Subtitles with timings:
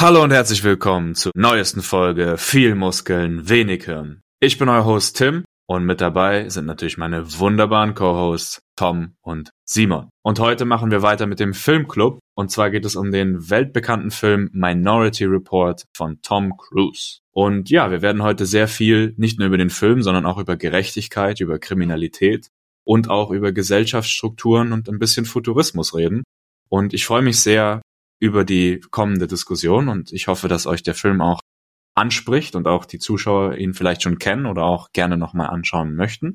[0.00, 4.22] Hallo und herzlich willkommen zur neuesten Folge Viel Muskeln, wenig Hirn.
[4.40, 9.50] Ich bin euer Host Tim und mit dabei sind natürlich meine wunderbaren Co-Hosts Tom und
[9.66, 10.08] Simon.
[10.22, 14.10] Und heute machen wir weiter mit dem Filmclub und zwar geht es um den weltbekannten
[14.10, 17.18] Film Minority Report von Tom Cruise.
[17.30, 20.56] Und ja, wir werden heute sehr viel nicht nur über den Film, sondern auch über
[20.56, 22.48] Gerechtigkeit, über Kriminalität
[22.84, 26.22] und auch über Gesellschaftsstrukturen und ein bisschen Futurismus reden.
[26.70, 27.82] Und ich freue mich sehr,
[28.20, 31.40] über die kommende Diskussion und ich hoffe, dass euch der Film auch
[31.96, 36.34] anspricht und auch die Zuschauer ihn vielleicht schon kennen oder auch gerne nochmal anschauen möchten.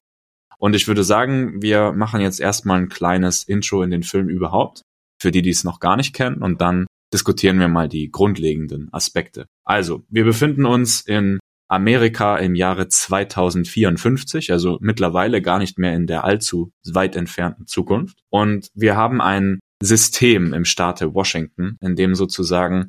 [0.57, 4.81] Und ich würde sagen, wir machen jetzt erstmal ein kleines Intro in den Film überhaupt,
[5.21, 8.89] für die, die es noch gar nicht kennen, und dann diskutieren wir mal die grundlegenden
[8.91, 9.45] Aspekte.
[9.63, 16.07] Also, wir befinden uns in Amerika im Jahre 2054, also mittlerweile gar nicht mehr in
[16.07, 18.19] der allzu weit entfernten Zukunft.
[18.29, 22.87] Und wir haben einen System im Staate Washington, in dem sozusagen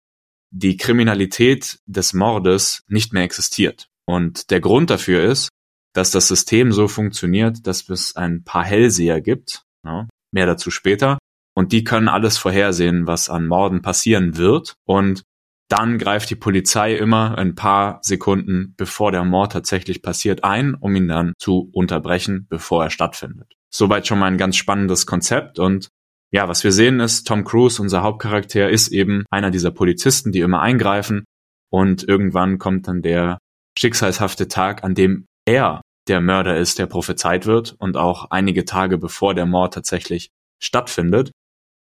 [0.51, 3.89] die Kriminalität des Mordes nicht mehr existiert.
[4.07, 5.49] Und der Grund dafür ist,
[5.95, 11.19] dass das System so funktioniert, dass es ein paar Hellseher gibt, ja, mehr dazu später,
[11.57, 14.75] und die können alles vorhersehen, was an Morden passieren wird.
[14.85, 15.23] Und
[15.69, 20.95] dann greift die Polizei immer ein paar Sekunden, bevor der Mord tatsächlich passiert, ein, um
[20.95, 23.55] ihn dann zu unterbrechen, bevor er stattfindet.
[23.71, 25.89] Soweit schon mal ein ganz spannendes Konzept und
[26.33, 30.41] ja, was wir sehen ist, Tom Cruise, unser Hauptcharakter, ist eben einer dieser Polizisten, die
[30.41, 31.25] immer eingreifen.
[31.71, 33.39] Und irgendwann kommt dann der
[33.79, 38.99] schicksalshafte Tag, an dem er der Mörder ist, der prophezeit wird und auch einige Tage
[38.99, 40.29] bevor der Mord tatsächlich
[40.61, 41.31] stattfindet.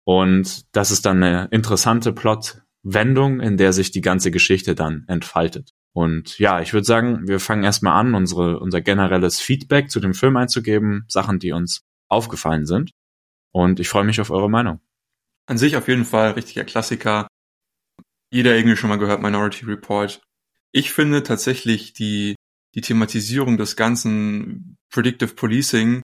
[0.04, 2.12] Und das ist dann eine interessante
[2.88, 5.74] Plotwendung, in der sich die ganze Geschichte dann entfaltet.
[5.92, 10.14] Und ja, ich würde sagen, wir fangen erstmal an, unsere, unser generelles Feedback zu dem
[10.14, 12.92] Film einzugeben, Sachen, die uns aufgefallen sind.
[13.52, 14.80] Und ich freue mich auf eure Meinung.
[15.46, 17.26] An sich auf jeden Fall richtiger Klassiker.
[18.30, 20.20] Jeder irgendwie schon mal gehört Minority Report.
[20.72, 22.36] Ich finde tatsächlich die,
[22.74, 26.02] die Thematisierung des ganzen Predictive Policing,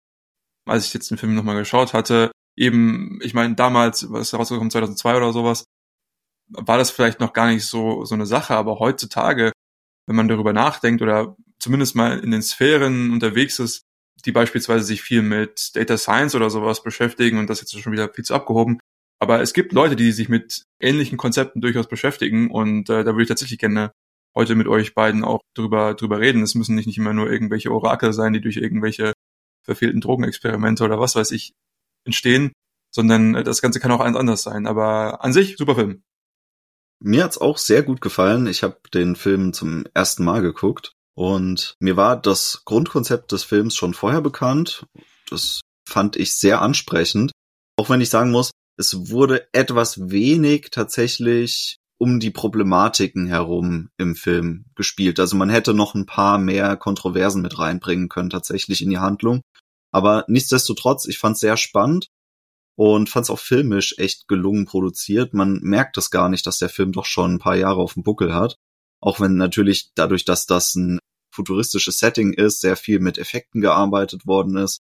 [0.67, 5.17] als ich jetzt den Film nochmal geschaut hatte, eben, ich meine, damals, was rausgekommen, 2002
[5.17, 5.65] oder sowas,
[6.53, 9.53] war das vielleicht noch gar nicht so, so eine Sache, aber heutzutage,
[10.07, 13.83] wenn man darüber nachdenkt oder zumindest mal in den Sphären unterwegs ist,
[14.25, 18.13] die beispielsweise sich viel mit Data Science oder sowas beschäftigen und das jetzt schon wieder
[18.13, 18.79] viel zu abgehoben.
[19.21, 23.23] Aber es gibt Leute, die sich mit ähnlichen Konzepten durchaus beschäftigen und äh, da würde
[23.23, 23.93] ich tatsächlich gerne
[24.35, 26.43] heute mit euch beiden auch drüber, drüber reden.
[26.43, 29.13] Es müssen nicht, nicht immer nur irgendwelche Orakel sein, die durch irgendwelche
[29.65, 31.53] verfehlten Drogenexperimente oder was weiß ich
[32.05, 32.53] entstehen,
[32.93, 34.67] sondern äh, das Ganze kann auch eins anders sein.
[34.67, 36.03] Aber an sich, super Film.
[37.05, 38.47] Mir hat's auch sehr gut gefallen.
[38.47, 43.75] Ich habe den Film zum ersten Mal geguckt und mir war das Grundkonzept des Films
[43.75, 44.87] schon vorher bekannt.
[45.29, 47.33] Das fand ich sehr ansprechend.
[47.77, 54.15] Auch wenn ich sagen muss, es wurde etwas wenig tatsächlich um die Problematiken herum im
[54.15, 55.19] Film gespielt.
[55.19, 59.41] Also man hätte noch ein paar mehr Kontroversen mit reinbringen können tatsächlich in die Handlung.
[59.93, 62.07] Aber nichtsdestotrotz, ich fand es sehr spannend
[62.77, 65.35] und fand es auch filmisch echt gelungen produziert.
[65.35, 68.03] Man merkt es gar nicht, dass der Film doch schon ein paar Jahre auf dem
[68.03, 68.57] Buckel hat.
[69.01, 70.99] Auch wenn natürlich dadurch, dass das ein
[71.33, 74.81] futuristisches Setting ist, sehr viel mit Effekten gearbeitet worden ist,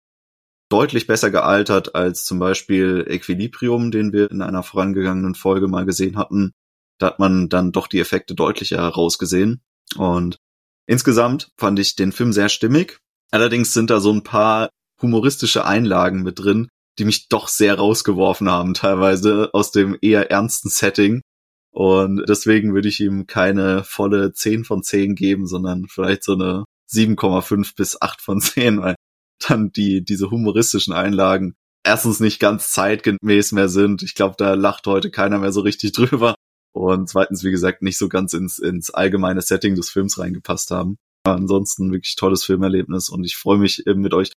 [0.70, 6.18] deutlich besser gealtert als zum Beispiel Equilibrium, den wir in einer vorangegangenen Folge mal gesehen
[6.18, 6.52] hatten.
[7.00, 9.62] Da hat man dann doch die Effekte deutlicher herausgesehen.
[9.96, 10.38] Und
[10.86, 13.00] insgesamt fand ich den Film sehr stimmig.
[13.32, 14.70] Allerdings sind da so ein paar
[15.02, 16.68] humoristische Einlagen mit drin,
[17.00, 21.22] die mich doch sehr rausgeworfen haben, teilweise aus dem eher ernsten Setting.
[21.72, 26.66] Und deswegen würde ich ihm keine volle 10 von 10 geben, sondern vielleicht so eine
[26.92, 28.96] 7,5 bis 8 von 10, weil
[29.48, 34.04] dann die, diese humoristischen Einlagen erstens nicht ganz zeitgemäß mehr sind.
[34.04, 36.36] Ich glaube, da lacht heute keiner mehr so richtig drüber.
[36.74, 40.98] Und zweitens, wie gesagt, nicht so ganz ins, ins allgemeine Setting des Films reingepasst haben.
[41.24, 44.32] Aber ansonsten wirklich tolles Filmerlebnis und ich freue mich eben mit euch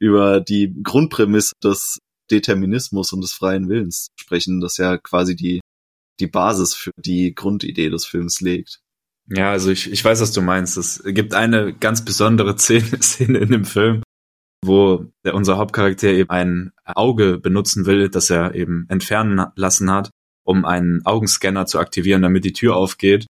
[0.00, 1.98] über die Grundprämisse des
[2.30, 5.60] Determinismus und des freien Willens sprechen, das ja quasi die
[6.20, 8.80] die Basis für die Grundidee des Films legt.
[9.28, 10.76] Ja, also ich, ich weiß, was du meinst.
[10.76, 14.02] Es gibt eine ganz besondere Szene, Szene in dem Film,
[14.64, 20.10] wo der, unser Hauptcharakter eben ein Auge benutzen will, das er eben entfernen lassen hat,
[20.44, 23.26] um einen Augenscanner zu aktivieren, damit die Tür aufgeht.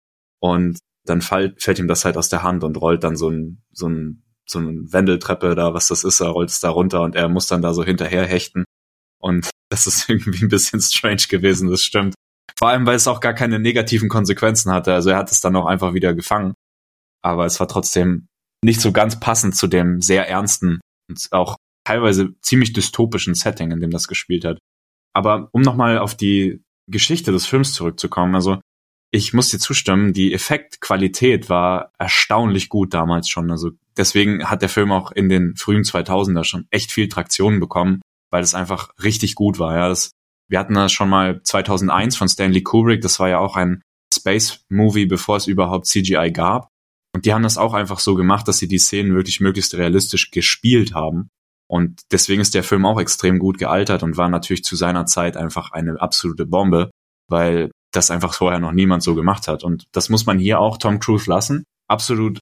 [0.41, 3.63] Und dann fällt, fällt ihm das halt aus der Hand und rollt dann so ein,
[3.73, 7.17] so ein, so ein Wendeltreppe da, was das ist, er rollt es da runter und
[7.17, 8.65] er muss dann da so hinterher hechten.
[9.21, 12.15] Und das ist irgendwie ein bisschen strange gewesen, das stimmt.
[12.59, 14.93] Vor allem, weil es auch gar keine negativen Konsequenzen hatte.
[14.93, 16.55] Also er hat es dann auch einfach wieder gefangen.
[17.23, 18.27] Aber es war trotzdem
[18.65, 23.81] nicht so ganz passend zu dem sehr ernsten und auch teilweise ziemlich dystopischen Setting, in
[23.81, 24.59] dem das gespielt hat.
[25.15, 28.61] Aber um nochmal auf die Geschichte des Films zurückzukommen, also
[29.11, 33.51] ich muss dir zustimmen, die Effektqualität war erstaunlich gut damals schon.
[33.51, 38.03] Also deswegen hat der Film auch in den frühen 2000er schon echt viel Traktion bekommen,
[38.31, 39.77] weil es einfach richtig gut war.
[39.77, 40.13] Ja, das,
[40.49, 43.01] wir hatten das schon mal 2001 von Stanley Kubrick.
[43.01, 43.83] Das war ja auch ein
[44.15, 46.69] Space-Movie, bevor es überhaupt CGI gab.
[47.15, 50.31] Und die haben das auch einfach so gemacht, dass sie die Szenen wirklich möglichst realistisch
[50.31, 51.29] gespielt haben.
[51.71, 55.37] Und deswegen ist der Film auch extrem gut gealtert und war natürlich zu seiner Zeit
[55.37, 56.91] einfach eine absolute Bombe,
[57.29, 59.65] weil das einfach vorher noch niemand so gemacht hat.
[59.65, 61.65] Und das muss man hier auch Tom Cruise lassen.
[61.89, 62.39] Absolut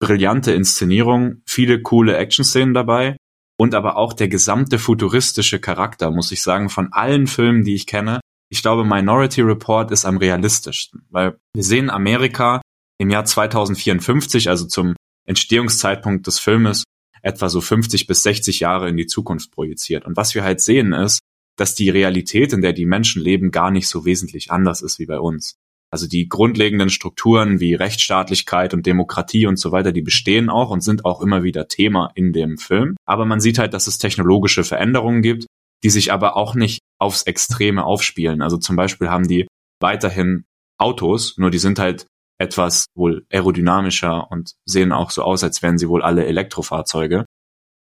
[0.00, 3.16] brillante Inszenierung, viele coole Action-Szenen dabei
[3.58, 7.86] und aber auch der gesamte futuristische Charakter, muss ich sagen, von allen Filmen, die ich
[7.86, 8.20] kenne.
[8.50, 12.62] Ich glaube, Minority Report ist am realistischsten, weil wir sehen Amerika
[12.98, 14.94] im Jahr 2054, also zum
[15.26, 16.84] Entstehungszeitpunkt des Filmes,
[17.22, 20.06] etwa so 50 bis 60 Jahre in die Zukunft projiziert.
[20.06, 21.20] Und was wir halt sehen ist,
[21.56, 25.06] dass die Realität, in der die Menschen leben, gar nicht so wesentlich anders ist wie
[25.06, 25.56] bei uns.
[25.90, 30.82] Also die grundlegenden Strukturen wie Rechtsstaatlichkeit und Demokratie und so weiter, die bestehen auch und
[30.82, 32.96] sind auch immer wieder Thema in dem Film.
[33.06, 35.46] Aber man sieht halt, dass es technologische Veränderungen gibt,
[35.82, 38.42] die sich aber auch nicht aufs Extreme aufspielen.
[38.42, 39.46] Also zum Beispiel haben die
[39.80, 40.44] weiterhin
[40.78, 42.06] Autos, nur die sind halt
[42.38, 47.24] etwas wohl aerodynamischer und sehen auch so aus, als wären sie wohl alle Elektrofahrzeuge.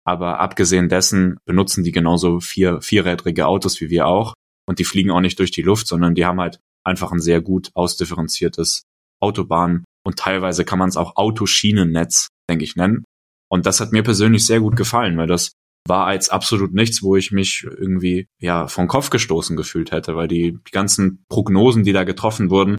[0.05, 4.33] Aber abgesehen dessen benutzen die genauso vier, vierrädrige Autos wie wir auch.
[4.67, 7.41] Und die fliegen auch nicht durch die Luft, sondern die haben halt einfach ein sehr
[7.41, 8.83] gut ausdifferenziertes
[9.21, 13.03] Autobahn und teilweise kann man es auch Autoschienennetz, denke ich, nennen.
[13.49, 15.53] Und das hat mir persönlich sehr gut gefallen, weil das
[15.87, 20.27] war als absolut nichts, wo ich mich irgendwie ja vom Kopf gestoßen gefühlt hätte, weil
[20.27, 22.77] die, die ganzen Prognosen, die da getroffen wurden,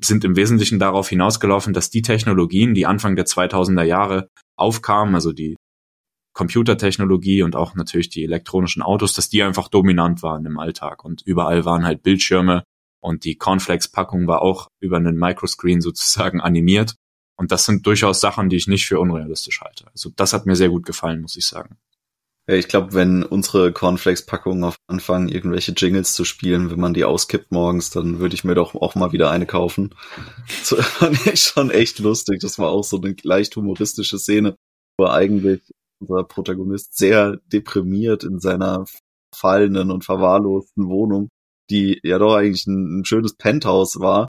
[0.00, 5.32] sind im Wesentlichen darauf hinausgelaufen, dass die Technologien, die Anfang der 2000er Jahre aufkamen, also
[5.32, 5.56] die
[6.34, 11.22] Computertechnologie und auch natürlich die elektronischen Autos, dass die einfach dominant waren im Alltag und
[11.26, 12.64] überall waren halt Bildschirme
[13.02, 16.94] und die Cornflakes-Packung war auch über einen Microscreen sozusagen animiert.
[17.36, 19.86] Und das sind durchaus Sachen, die ich nicht für unrealistisch halte.
[19.92, 21.76] Also das hat mir sehr gut gefallen, muss ich sagen.
[22.46, 27.50] Ich glaube, wenn unsere Cornflakes-Packungen auf anfangen, irgendwelche Jingles zu spielen, wenn man die auskippt
[27.50, 29.94] morgens, dann würde ich mir doch auch mal wieder eine kaufen.
[30.68, 32.40] Das fand ich schon echt lustig.
[32.40, 34.56] Das war auch so eine leicht humoristische Szene,
[34.96, 35.60] wo eigentlich
[36.00, 38.84] unser Protagonist sehr deprimiert in seiner
[39.34, 41.28] fallenden und verwahrlosten Wohnung
[41.70, 44.28] die ja doch eigentlich ein, ein schönes Penthouse war,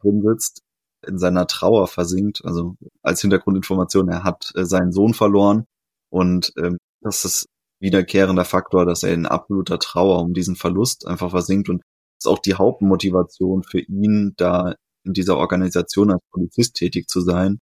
[0.00, 0.62] drin sitzt,
[1.06, 2.44] in seiner Trauer versinkt.
[2.44, 5.64] Also als Hintergrundinformation, er hat äh, seinen Sohn verloren
[6.10, 7.46] und ähm, das ist
[7.80, 11.82] wiederkehrender Faktor, dass er in absoluter Trauer um diesen Verlust einfach versinkt und
[12.18, 17.58] ist auch die Hauptmotivation für ihn, da in dieser Organisation als Polizist tätig zu sein,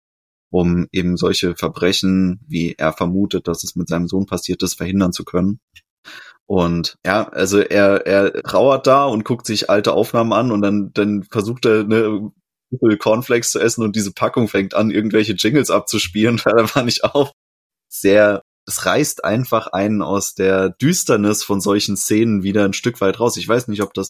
[0.50, 5.12] um eben solche Verbrechen, wie er vermutet, dass es mit seinem Sohn passiert ist, verhindern
[5.12, 5.58] zu können.
[6.46, 10.90] Und ja, also er, er trauert da und guckt sich alte Aufnahmen an und dann,
[10.92, 12.30] dann versucht er eine
[12.98, 16.40] Cornflakes zu essen und diese Packung fängt an, irgendwelche Jingles abzuspielen.
[16.44, 17.32] Da fand ich auch
[17.88, 23.20] sehr, es reißt einfach einen aus der Düsternis von solchen Szenen wieder ein Stück weit
[23.20, 23.36] raus.
[23.36, 24.08] Ich weiß nicht, ob das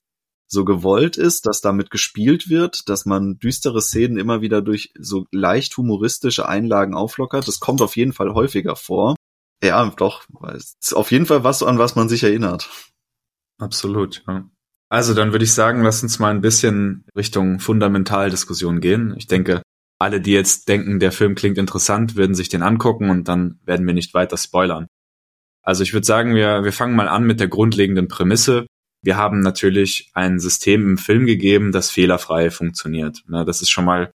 [0.48, 5.26] so gewollt ist, dass damit gespielt wird, dass man düstere Szenen immer wieder durch so
[5.32, 7.48] leicht humoristische Einlagen auflockert.
[7.48, 9.16] Das kommt auf jeden Fall häufiger vor.
[9.64, 10.24] Ja, doch.
[10.52, 12.68] Ist auf jeden Fall was, an was man sich erinnert.
[13.58, 14.48] Absolut, ja.
[14.90, 19.14] Also dann würde ich sagen, lass uns mal ein bisschen Richtung Fundamentaldiskussion gehen.
[19.16, 19.62] Ich denke,
[19.98, 23.86] alle, die jetzt denken, der Film klingt interessant, werden sich den angucken und dann werden
[23.86, 24.86] wir nicht weiter spoilern.
[25.62, 28.66] Also ich würde sagen, wir, wir fangen mal an mit der grundlegenden Prämisse.
[29.02, 33.24] Wir haben natürlich ein System im Film gegeben, das fehlerfrei funktioniert.
[33.26, 34.12] Das ist schon mal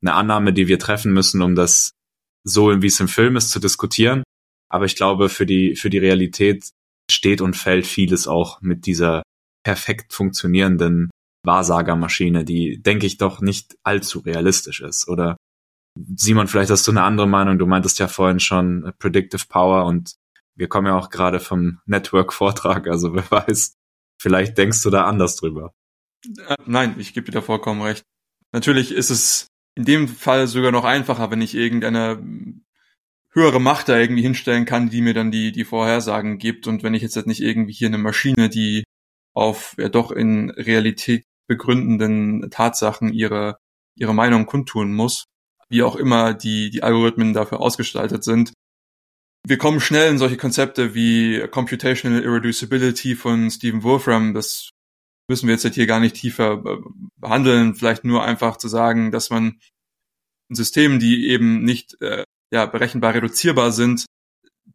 [0.00, 1.90] eine Annahme, die wir treffen müssen, um das
[2.42, 4.22] so, wie es im Film ist, zu diskutieren.
[4.70, 6.70] Aber ich glaube, für die, für die Realität
[7.10, 9.22] steht und fällt vieles auch mit dieser
[9.64, 11.10] perfekt funktionierenden
[11.44, 15.08] Wahrsagermaschine, die, denke ich, doch nicht allzu realistisch ist.
[15.08, 15.36] Oder
[16.16, 17.58] Simon, vielleicht hast du eine andere Meinung.
[17.58, 20.14] Du meintest ja vorhin schon Predictive Power und
[20.54, 23.74] wir kommen ja auch gerade vom Network-Vortrag, also wer weiß,
[24.20, 25.72] vielleicht denkst du da anders drüber.
[26.46, 28.04] Äh, nein, ich gebe dir da vollkommen recht.
[28.52, 32.22] Natürlich ist es in dem Fall sogar noch einfacher, wenn ich irgendeine
[33.32, 36.66] höhere Macht da irgendwie hinstellen kann, die mir dann die, die Vorhersagen gibt.
[36.66, 38.84] Und wenn ich jetzt halt nicht irgendwie hier eine Maschine, die
[39.34, 43.58] auf ja doch in Realität begründenden Tatsachen ihre,
[43.96, 45.24] ihre Meinung kundtun muss,
[45.68, 48.52] wie auch immer die, die Algorithmen dafür ausgestaltet sind.
[49.46, 54.34] Wir kommen schnell in solche Konzepte wie Computational Irreducibility von Stephen Wolfram.
[54.34, 54.70] Das
[55.28, 56.62] müssen wir jetzt halt hier gar nicht tiefer
[57.16, 57.74] behandeln.
[57.74, 59.58] Vielleicht nur einfach zu sagen, dass man
[60.50, 64.06] Systemen, die eben nicht äh, ja, berechenbar reduzierbar sind,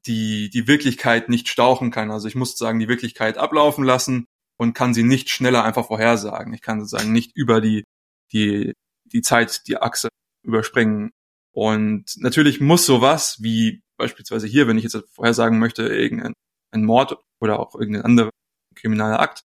[0.05, 2.11] die die Wirklichkeit nicht stauchen kann.
[2.11, 4.25] Also ich muss sagen, die Wirklichkeit ablaufen lassen
[4.57, 6.53] und kann sie nicht schneller einfach vorhersagen.
[6.53, 7.83] Ich kann sozusagen nicht über die
[8.31, 8.73] die,
[9.05, 10.09] die Zeit, die Achse
[10.43, 11.11] überspringen.
[11.53, 16.33] Und natürlich muss sowas wie beispielsweise hier, wenn ich jetzt vorhersagen möchte, irgendein
[16.71, 18.29] ein Mord oder auch irgendein anderer
[18.75, 19.43] kriminaler Akt,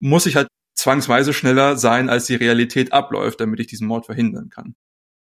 [0.00, 4.48] muss ich halt zwangsweise schneller sein, als die Realität abläuft, damit ich diesen Mord verhindern
[4.48, 4.74] kann.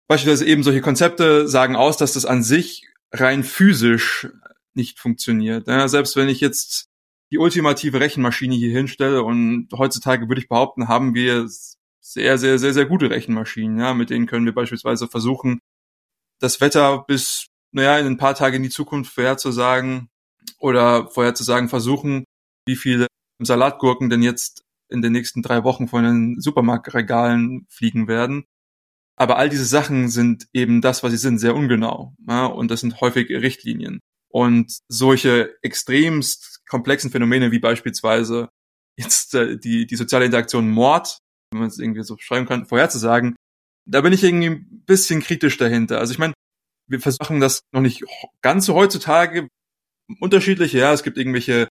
[0.09, 4.29] Beispielsweise eben solche Konzepte sagen aus, dass das an sich rein physisch
[4.75, 5.67] nicht funktioniert.
[5.67, 6.89] Ja, selbst wenn ich jetzt
[7.33, 11.49] die ultimative Rechenmaschine hier hinstelle und heutzutage würde ich behaupten, haben wir
[12.01, 13.79] sehr, sehr, sehr, sehr gute Rechenmaschinen.
[13.81, 15.59] Ja, mit denen können wir beispielsweise versuchen,
[16.39, 20.09] das Wetter bis, naja, in ein paar Tage in die Zukunft vorherzusagen
[20.59, 22.25] oder vorherzusagen versuchen,
[22.67, 23.07] wie viele
[23.43, 28.45] Salatgurken denn jetzt in den nächsten drei Wochen von den Supermarktregalen fliegen werden.
[29.17, 32.15] Aber all diese Sachen sind eben das, was sie sind, sehr ungenau.
[32.29, 34.01] Ja, und das sind häufig Richtlinien.
[34.29, 38.51] Und solche extremst komplexen Phänomene wie beispielsweise
[38.99, 41.19] jetzt äh, die, die soziale Interaktion Mord,
[41.51, 43.37] wenn man es irgendwie so schreiben kann, vorherzusagen,
[43.87, 45.99] da bin ich irgendwie ein bisschen kritisch dahinter.
[45.99, 46.35] Also ich meine,
[46.89, 48.05] wir versuchen das noch nicht
[48.43, 49.49] ganz so heutzutage
[50.21, 51.69] unterschiedliche, ja, es gibt irgendwelche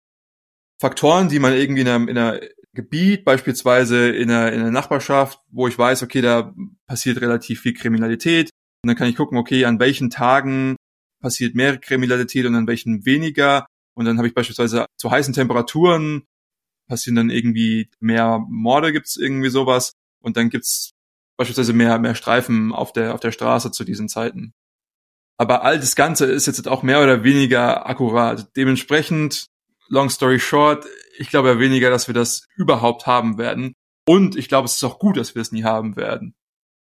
[0.79, 2.39] Faktoren, die man irgendwie in einem, in einer
[2.79, 6.53] Gebiet, beispielsweise in einer, in einer Nachbarschaft, wo ich weiß, okay, da
[6.87, 8.49] passiert relativ viel Kriminalität.
[8.83, 10.75] Und dann kann ich gucken, okay, an welchen Tagen
[11.21, 13.65] passiert mehr Kriminalität und an welchen weniger.
[13.95, 16.23] Und dann habe ich beispielsweise zu heißen Temperaturen
[16.89, 19.93] passieren dann irgendwie mehr Morde, gibt's irgendwie sowas.
[20.21, 20.91] Und dann gibt's
[21.37, 24.53] beispielsweise mehr, mehr Streifen auf der, auf der Straße zu diesen Zeiten.
[25.37, 28.49] Aber all das Ganze ist jetzt auch mehr oder weniger akkurat.
[28.57, 29.45] Dementsprechend,
[29.87, 30.85] long story short,
[31.19, 33.73] ich glaube ja weniger, dass wir das überhaupt haben werden.
[34.07, 36.33] Und ich glaube, es ist auch gut, dass wir es nie haben werden.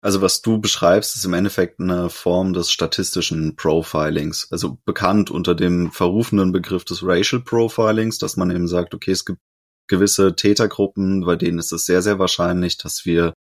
[0.01, 5.55] Also was du beschreibst, ist im Endeffekt eine Form des statistischen Profilings, also bekannt unter
[5.55, 9.39] dem verrufenen Begriff des Racial Profilings, dass man eben sagt, okay, es gibt
[9.87, 13.33] gewisse Tätergruppen, bei denen ist es sehr, sehr wahrscheinlich, dass wir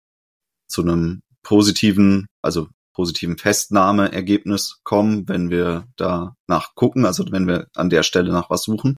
[0.67, 7.91] zu einem positiven, also positiven Festnahmeergebnis kommen, wenn wir da nachgucken, also wenn wir an
[7.91, 8.97] der Stelle nach was suchen.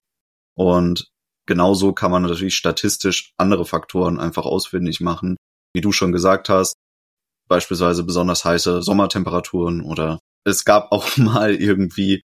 [0.55, 1.09] Und
[1.47, 5.37] genauso kann man natürlich statistisch andere Faktoren einfach ausfindig machen,
[5.73, 6.75] wie du schon gesagt hast,
[7.47, 12.21] beispielsweise besonders heiße Sommertemperaturen oder es gab auch mal irgendwie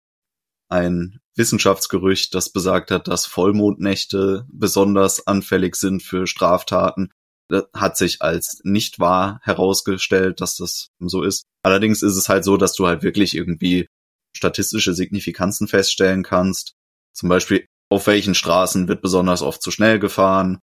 [0.70, 7.12] ein Wissenschaftsgerücht, das besagt hat, dass Vollmondnächte besonders anfällig sind für Straftaten.
[7.50, 11.44] Das hat sich als nicht wahr herausgestellt, dass das so ist.
[11.64, 13.88] Allerdings ist es halt so, dass du halt wirklich irgendwie
[14.36, 16.74] statistische Signifikanzen feststellen kannst.
[17.14, 20.60] Zum Beispiel, auf welchen Straßen wird besonders oft zu schnell gefahren,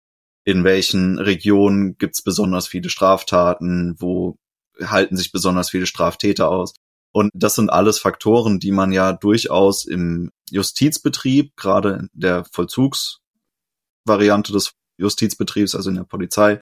[0.44, 4.38] in welchen Regionen gibt's besonders viele Straftaten, wo
[4.84, 6.74] halten sich besonders viele Straftäter aus.
[7.14, 14.54] Und das sind alles Faktoren, die man ja durchaus im Justizbetrieb, gerade in der Vollzugsvariante
[14.54, 16.60] des Justizbetriebs, also in der Polizei,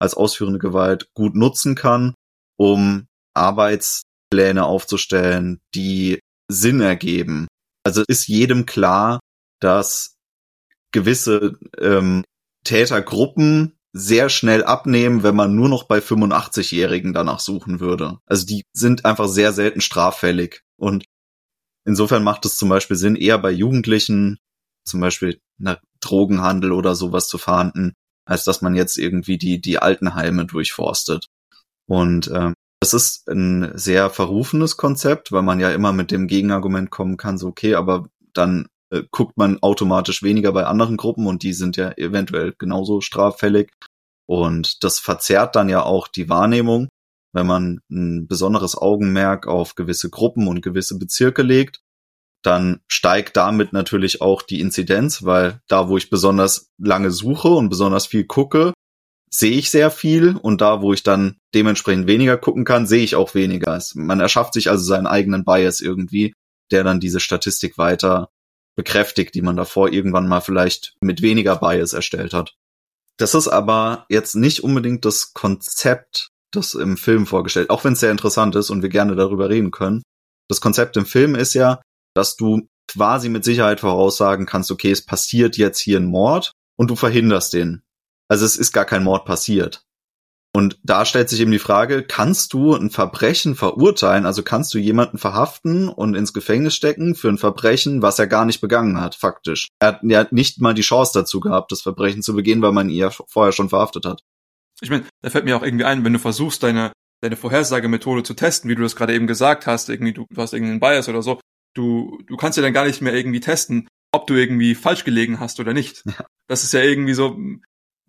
[0.00, 2.14] als ausführende Gewalt gut nutzen kann,
[2.56, 6.18] um Arbeitspläne aufzustellen, die
[6.50, 7.46] Sinn ergeben.
[7.84, 9.20] Also ist jedem klar,
[9.60, 10.16] dass
[10.92, 12.24] gewisse ähm,
[12.64, 18.18] Tätergruppen sehr schnell abnehmen, wenn man nur noch bei 85-Jährigen danach suchen würde.
[18.26, 20.62] Also die sind einfach sehr selten straffällig.
[20.76, 21.04] Und
[21.84, 24.38] insofern macht es zum Beispiel Sinn, eher bei Jugendlichen,
[24.84, 29.78] zum Beispiel na, Drogenhandel oder sowas zu fahnden, als dass man jetzt irgendwie die, die
[29.78, 31.26] Altenheime durchforstet.
[31.86, 36.90] Und äh, das ist ein sehr verrufenes Konzept, weil man ja immer mit dem Gegenargument
[36.90, 41.42] kommen kann, so okay, aber dann äh, guckt man automatisch weniger bei anderen Gruppen und
[41.42, 43.72] die sind ja eventuell genauso straffällig.
[44.26, 46.88] Und das verzerrt dann ja auch die Wahrnehmung,
[47.32, 51.80] wenn man ein besonderes Augenmerk auf gewisse Gruppen und gewisse Bezirke legt,
[52.42, 57.68] dann steigt damit natürlich auch die Inzidenz, weil da, wo ich besonders lange suche und
[57.68, 58.72] besonders viel gucke,
[59.30, 63.14] sehe ich sehr viel und da, wo ich dann dementsprechend weniger gucken kann, sehe ich
[63.14, 63.80] auch weniger.
[63.94, 66.32] Man erschafft sich also seinen eigenen Bias irgendwie,
[66.72, 68.30] der dann diese Statistik weiter
[68.80, 72.54] bekräftigt, die man davor irgendwann mal vielleicht mit weniger Bias erstellt hat.
[73.18, 78.00] Das ist aber jetzt nicht unbedingt das Konzept, das im Film vorgestellt, auch wenn es
[78.00, 80.02] sehr interessant ist und wir gerne darüber reden können.
[80.48, 81.82] Das Konzept im Film ist ja,
[82.14, 86.88] dass du quasi mit Sicherheit voraussagen kannst, okay, es passiert jetzt hier ein Mord und
[86.88, 87.82] du verhinderst den.
[88.30, 89.82] Also es ist gar kein Mord passiert.
[90.52, 94.26] Und da stellt sich eben die Frage, kannst du ein Verbrechen verurteilen?
[94.26, 98.44] Also kannst du jemanden verhaften und ins Gefängnis stecken für ein Verbrechen, was er gar
[98.44, 99.68] nicht begangen hat, faktisch?
[99.78, 102.88] Er hat ja nicht mal die Chance dazu gehabt, das Verbrechen zu begehen, weil man
[102.88, 104.22] ihn ja vorher schon verhaftet hat.
[104.80, 106.90] Ich meine, da fällt mir auch irgendwie ein, wenn du versuchst, deine,
[107.20, 110.52] deine Vorhersagemethode zu testen, wie du das gerade eben gesagt hast, irgendwie du, du hast
[110.52, 111.38] irgendeinen Bias oder so,
[111.76, 115.38] du, du kannst ja dann gar nicht mehr irgendwie testen, ob du irgendwie falsch gelegen
[115.38, 116.02] hast oder nicht.
[116.06, 116.24] Ja.
[116.48, 117.38] Das ist ja irgendwie so,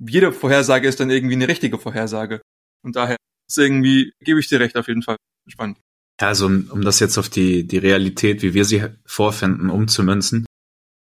[0.10, 2.42] jede Vorhersage ist dann irgendwie eine richtige Vorhersage.
[2.84, 3.18] Und daher
[3.48, 5.18] ist irgendwie, gebe ich dir recht, auf jeden Fall.
[5.48, 5.80] Spannend.
[6.20, 10.46] Ja, also um, um das jetzt auf die, die Realität, wie wir sie vorfinden, umzumünzen.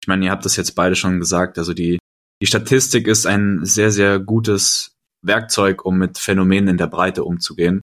[0.00, 1.58] Ich meine, ihr habt das jetzt beide schon gesagt.
[1.58, 1.98] Also die,
[2.40, 7.80] die Statistik ist ein sehr, sehr gutes Werkzeug, um mit Phänomenen in der Breite umzugehen.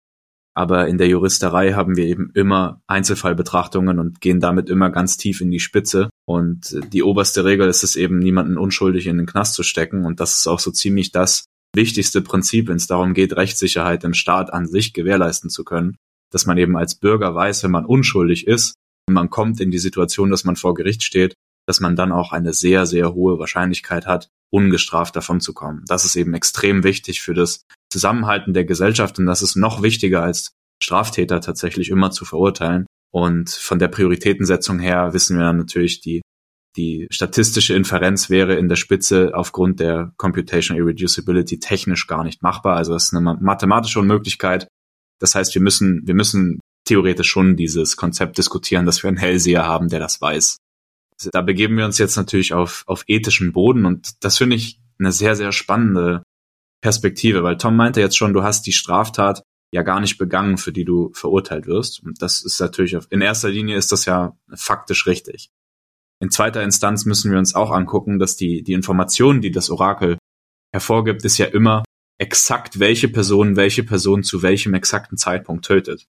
[0.59, 5.41] Aber in der Juristerei haben wir eben immer Einzelfallbetrachtungen und gehen damit immer ganz tief
[5.41, 6.11] in die Spitze.
[6.27, 10.05] Und die oberste Regel ist es eben, niemanden unschuldig in den Knast zu stecken.
[10.05, 11.45] Und das ist auch so ziemlich das
[11.77, 15.95] wichtigste Prinzip, wenn es darum geht, Rechtssicherheit im Staat an sich gewährleisten zu können.
[16.33, 18.75] Dass man eben als Bürger weiß, wenn man unschuldig ist,
[19.07, 21.35] und man kommt in die Situation, dass man vor Gericht steht,
[21.69, 25.85] dass man dann auch eine sehr, sehr hohe Wahrscheinlichkeit hat, ungestraft davon zu kommen.
[25.87, 30.23] Das ist eben extrem wichtig für das Zusammenhalten der Gesellschaft und das ist noch wichtiger
[30.23, 30.53] als
[30.83, 32.87] Straftäter tatsächlich immer zu verurteilen.
[33.11, 36.21] Und von der Prioritätensetzung her wissen wir natürlich, die,
[36.77, 42.77] die statistische Inferenz wäre in der Spitze aufgrund der Computational Irreducibility technisch gar nicht machbar.
[42.77, 44.69] Also das ist eine mathematische Unmöglichkeit.
[45.19, 49.67] Das heißt, wir müssen, wir müssen theoretisch schon dieses Konzept diskutieren, dass wir einen Hellseher
[49.67, 50.59] haben, der das weiß.
[51.33, 55.13] Da begeben wir uns jetzt natürlich auf, auf ethischen Boden und das finde ich eine
[55.13, 56.23] sehr, sehr spannende
[56.81, 59.43] Perspektive, weil Tom meinte jetzt schon, du hast die Straftat
[59.73, 62.03] ja gar nicht begangen, für die du verurteilt wirst.
[62.03, 65.51] Und das ist natürlich, auf, in erster Linie ist das ja faktisch richtig.
[66.21, 70.19] In zweiter Instanz müssen wir uns auch angucken, dass die, die Informationen, die das Orakel
[70.73, 71.85] hervorgibt, ist ja immer
[72.19, 76.07] exakt, welche Person welche Person zu welchem exakten Zeitpunkt tötet.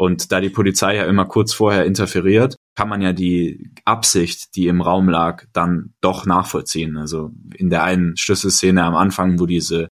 [0.00, 4.68] Und da die Polizei ja immer kurz vorher interferiert, kann man ja die Absicht, die
[4.68, 6.96] im Raum lag, dann doch nachvollziehen.
[6.96, 9.88] Also in der einen Schlüsselszene am Anfang, wo diese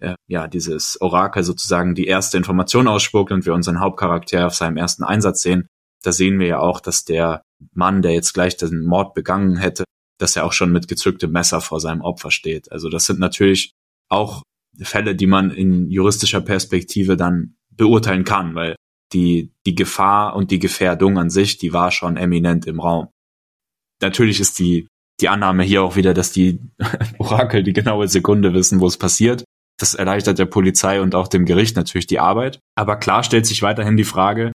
[0.00, 4.76] äh, ja dieses Orakel sozusagen die erste Information ausspuckt und wir unseren Hauptcharakter auf seinem
[4.76, 5.66] ersten Einsatz sehen,
[6.02, 9.84] da sehen wir ja auch, dass der Mann, der jetzt gleich den Mord begangen hätte,
[10.18, 12.70] dass er auch schon mit gezücktem Messer vor seinem Opfer steht.
[12.70, 13.72] Also das sind natürlich
[14.08, 14.42] auch
[14.80, 18.76] Fälle, die man in juristischer Perspektive dann beurteilen kann, weil
[19.12, 23.08] die, die Gefahr und die Gefährdung an sich, die war schon eminent im Raum.
[24.00, 24.86] Natürlich ist die,
[25.20, 26.60] die Annahme hier auch wieder, dass die
[27.18, 29.44] Orakel die genaue Sekunde wissen, wo es passiert.
[29.78, 32.58] Das erleichtert der Polizei und auch dem Gericht natürlich die Arbeit.
[32.76, 34.52] Aber klar stellt sich weiterhin die Frage,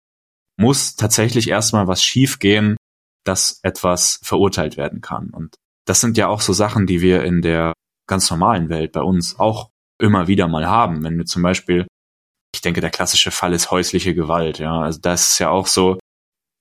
[0.58, 2.78] muss tatsächlich erstmal was schiefgehen,
[3.26, 5.30] dass etwas verurteilt werden kann?
[5.30, 5.56] Und
[5.86, 7.74] das sind ja auch so Sachen, die wir in der
[8.08, 9.70] ganz normalen Welt bei uns auch
[10.02, 11.04] immer wieder mal haben.
[11.04, 11.88] Wenn wir zum Beispiel
[12.54, 14.60] ich denke, der klassische Fall ist häusliche Gewalt.
[14.60, 16.00] Ja, also das ist ja auch so,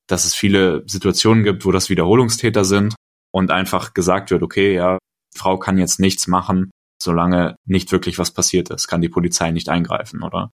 [0.08, 2.94] dass es viele Situationen gibt, wo das Wiederholungstäter sind
[3.32, 4.98] und einfach gesagt wird, okay, ja,
[5.34, 6.70] Frau kann jetzt nichts machen,
[7.02, 10.52] solange nicht wirklich was passiert ist, kann die Polizei nicht eingreifen, oder?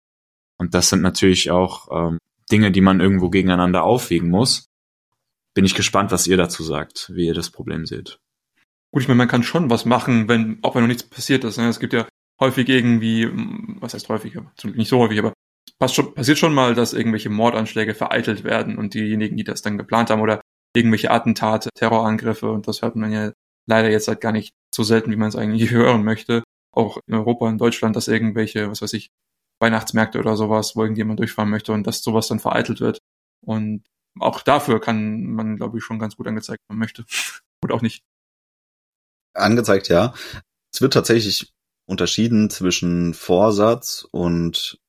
[0.58, 2.20] Und das sind natürlich auch ähm,
[2.52, 4.68] Dinge, die man irgendwo gegeneinander aufwiegen muss.
[5.54, 8.20] Bin ich gespannt, was ihr dazu sagt, wie ihr das Problem seht.
[8.92, 11.58] Gut, ich meine, man kann schon was machen, wenn, auch wenn noch nichts passiert ist.
[11.58, 11.68] Ne?
[11.68, 12.08] Es gibt ja
[12.40, 13.30] häufig irgendwie,
[13.80, 15.34] was heißt häufig, nicht so häufig, aber
[15.80, 19.78] es schon, passiert schon mal, dass irgendwelche Mordanschläge vereitelt werden und diejenigen, die das dann
[19.78, 20.42] geplant haben oder
[20.76, 23.32] irgendwelche Attentate, Terrorangriffe und das hört man ja
[23.68, 26.44] leider jetzt halt gar nicht so selten, wie man es eigentlich hören möchte.
[26.72, 29.10] Auch in Europa, in Deutschland, dass irgendwelche, was weiß ich,
[29.60, 33.00] Weihnachtsmärkte oder sowas, wo irgendjemand durchfahren möchte und dass sowas dann vereitelt wird.
[33.42, 33.84] Und
[34.20, 37.06] auch dafür kann man, glaube ich, schon ganz gut angezeigt, man möchte.
[37.64, 38.04] Oder auch nicht.
[39.34, 40.14] Angezeigt, ja.
[40.72, 41.54] Es wird tatsächlich
[41.88, 44.80] unterschieden zwischen Vorsatz und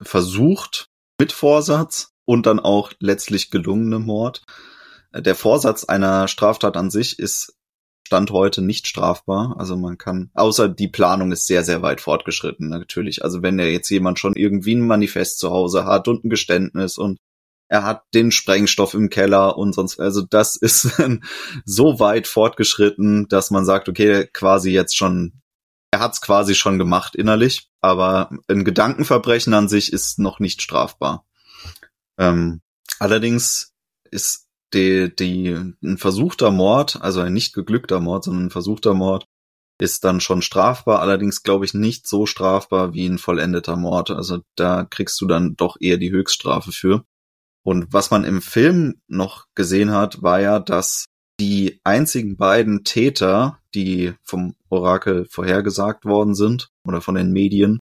[0.00, 0.86] versucht
[1.18, 4.42] mit Vorsatz und dann auch letztlich gelungenem Mord.
[5.14, 7.54] Der Vorsatz einer Straftat an sich ist
[8.14, 9.56] Stand heute nicht strafbar.
[9.58, 13.24] Also man kann, außer die Planung ist sehr, sehr weit fortgeschritten, natürlich.
[13.24, 16.96] Also wenn ja jetzt jemand schon irgendwie ein Manifest zu Hause hat und ein Geständnis
[16.96, 17.18] und
[17.66, 21.02] er hat den Sprengstoff im Keller und sonst, also das ist
[21.64, 25.40] so weit fortgeschritten, dass man sagt, okay, quasi jetzt schon
[25.90, 30.62] er hat es quasi schon gemacht innerlich, aber ein Gedankenverbrechen an sich ist noch nicht
[30.62, 31.26] strafbar.
[32.16, 32.62] Ähm,
[33.00, 33.74] allerdings
[34.10, 34.43] ist
[34.74, 35.48] die, die,
[35.82, 39.26] ein versuchter Mord, also ein nicht geglückter Mord, sondern ein versuchter Mord,
[39.80, 44.10] ist dann schon strafbar, allerdings glaube ich nicht so strafbar wie ein vollendeter Mord.
[44.10, 47.04] Also da kriegst du dann doch eher die Höchststrafe für.
[47.64, 51.06] Und was man im Film noch gesehen hat, war ja, dass
[51.40, 57.80] die einzigen beiden Täter, die vom Orakel vorhergesagt worden sind oder von den Medien,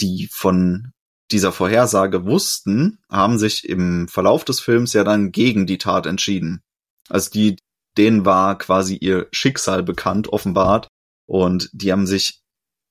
[0.00, 0.92] die von
[1.30, 6.62] dieser Vorhersage wussten, haben sich im Verlauf des Films ja dann gegen die Tat entschieden.
[7.08, 7.56] Also die,
[7.96, 10.88] denen war quasi ihr Schicksal bekannt, offenbart,
[11.26, 12.42] und die haben sich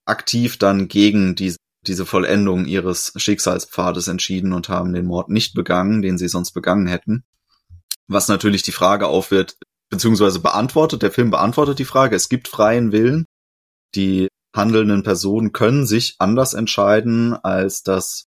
[0.06, 1.56] aktiv dann gegen die,
[1.88, 6.88] diese Vollendung ihres Schicksalspfades entschieden und haben den Mord nicht begangen, den sie sonst begangen
[6.88, 7.24] hätten.
[8.08, 9.58] Was natürlich die Frage aufwirft,
[9.89, 13.26] beziehungsweise beantwortet, der Film beantwortet die Frage, es gibt freien Willen.
[13.95, 18.28] Die handelnden Personen können sich anders entscheiden, als das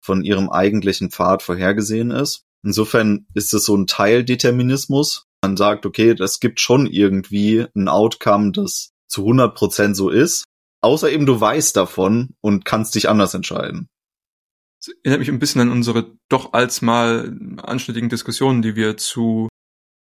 [0.00, 2.44] von ihrem eigentlichen Pfad vorhergesehen ist.
[2.62, 5.26] Insofern ist es so ein Teildeterminismus.
[5.42, 10.44] Man sagt, okay, das gibt schon irgendwie ein Outcome, das zu 100 Prozent so ist.
[10.80, 13.88] Außer eben du weißt davon und kannst dich anders entscheiden.
[14.80, 19.48] Das erinnert mich ein bisschen an unsere doch als mal anschnittigen Diskussionen, die wir zu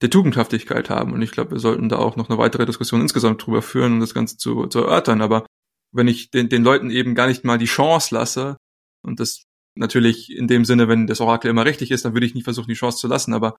[0.00, 1.12] der Tugendhaftigkeit haben.
[1.12, 4.00] Und ich glaube, wir sollten da auch noch eine weitere Diskussion insgesamt drüber führen, um
[4.00, 5.20] das Ganze zu, zu erörtern.
[5.20, 5.44] Aber
[5.92, 8.56] wenn ich den, den Leuten eben gar nicht mal die Chance lasse,
[9.02, 12.34] und das natürlich in dem Sinne, wenn das Orakel immer richtig ist, dann würde ich
[12.34, 13.32] nicht versuchen, die Chance zu lassen.
[13.32, 13.56] Aber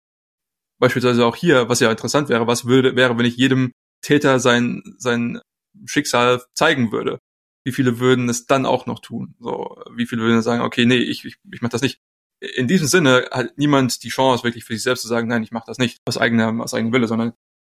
[0.79, 4.83] beispielsweise auch hier, was ja interessant wäre, was würde, wäre, wenn ich jedem Täter sein,
[4.97, 5.39] sein
[5.85, 7.19] Schicksal zeigen würde?
[7.63, 9.35] Wie viele würden es dann auch noch tun?
[9.39, 11.99] So, wie viele würden sagen, okay, nee, ich, ich, ich mach das nicht.
[12.39, 15.51] In diesem Sinne hat niemand die Chance, wirklich für sich selbst zu sagen, nein, ich
[15.51, 17.33] mache das nicht aus eigener, aus eigenem Wille, sondern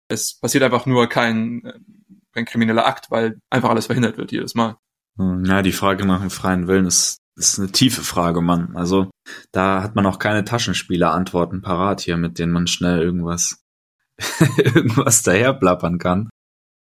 [0.07, 1.63] es passiert einfach nur kein,
[2.33, 4.77] kein krimineller Akt, weil einfach alles verhindert wird jedes Mal.
[5.17, 8.75] Hm, ja, die Frage nach dem freien Willen ist, ist eine tiefe Frage, Mann.
[8.75, 9.09] Also
[9.51, 13.63] da hat man auch keine Taschenspieler-Antworten parat hier, mit denen man schnell irgendwas,
[14.57, 16.29] irgendwas daherplappern kann.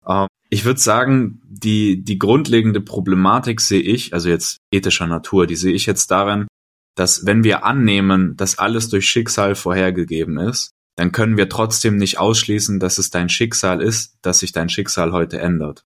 [0.08, 5.56] Ähm, ich würde sagen, die, die grundlegende Problematik sehe ich, also jetzt ethischer Natur, die
[5.56, 6.48] sehe ich jetzt darin,
[6.96, 12.20] dass wenn wir annehmen, dass alles durch Schicksal vorhergegeben ist, dann können wir trotzdem nicht
[12.20, 15.84] ausschließen, dass es dein Schicksal ist, dass sich dein Schicksal heute ändert.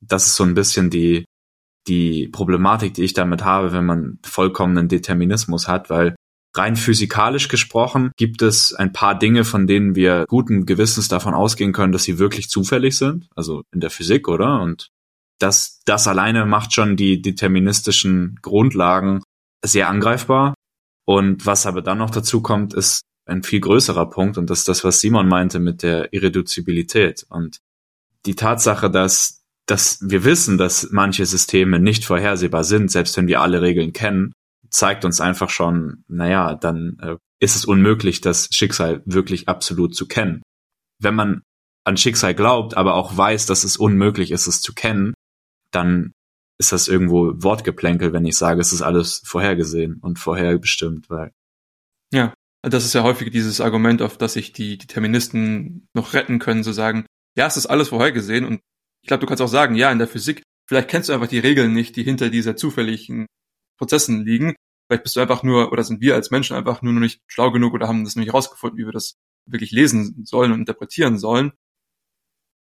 [0.00, 1.24] Das ist so ein bisschen die,
[1.88, 6.14] die Problematik, die ich damit habe, wenn man vollkommenen Determinismus hat, weil
[6.54, 11.72] rein physikalisch gesprochen gibt es ein paar Dinge, von denen wir guten Gewissens davon ausgehen
[11.72, 14.60] können, dass sie wirklich zufällig sind, also in der Physik, oder?
[14.60, 14.88] Und
[15.38, 19.22] das, das alleine macht schon die deterministischen Grundlagen
[19.64, 20.54] sehr angreifbar.
[21.04, 24.68] Und was aber dann noch dazu kommt, ist ein viel größerer Punkt und das ist
[24.68, 27.60] das, was Simon meinte mit der Irreduzibilität und
[28.26, 33.40] die Tatsache, dass, dass wir wissen, dass manche Systeme nicht vorhersehbar sind, selbst wenn wir
[33.40, 34.32] alle Regeln kennen,
[34.70, 40.06] zeigt uns einfach schon, naja, dann äh, ist es unmöglich, das Schicksal wirklich absolut zu
[40.06, 40.42] kennen.
[41.00, 41.42] Wenn man
[41.84, 45.14] an Schicksal glaubt, aber auch weiß, dass es unmöglich ist, es zu kennen,
[45.72, 46.12] dann
[46.58, 51.32] ist das irgendwo Wortgeplänkel, wenn ich sage, es ist alles vorhergesehen und vorherbestimmt, weil.
[52.62, 56.72] Das ist ja häufig dieses Argument, auf das sich die Deterministen noch retten können, zu
[56.72, 58.60] sagen, ja, es ist alles vorhergesehen und
[59.02, 61.40] ich glaube, du kannst auch sagen, ja, in der Physik, vielleicht kennst du einfach die
[61.40, 63.26] Regeln nicht, die hinter dieser zufälligen
[63.78, 64.54] Prozessen liegen.
[64.88, 67.50] Vielleicht bist du einfach nur, oder sind wir als Menschen einfach nur noch nicht schlau
[67.50, 71.18] genug oder haben das noch nicht herausgefunden, wie wir das wirklich lesen sollen und interpretieren
[71.18, 71.52] sollen.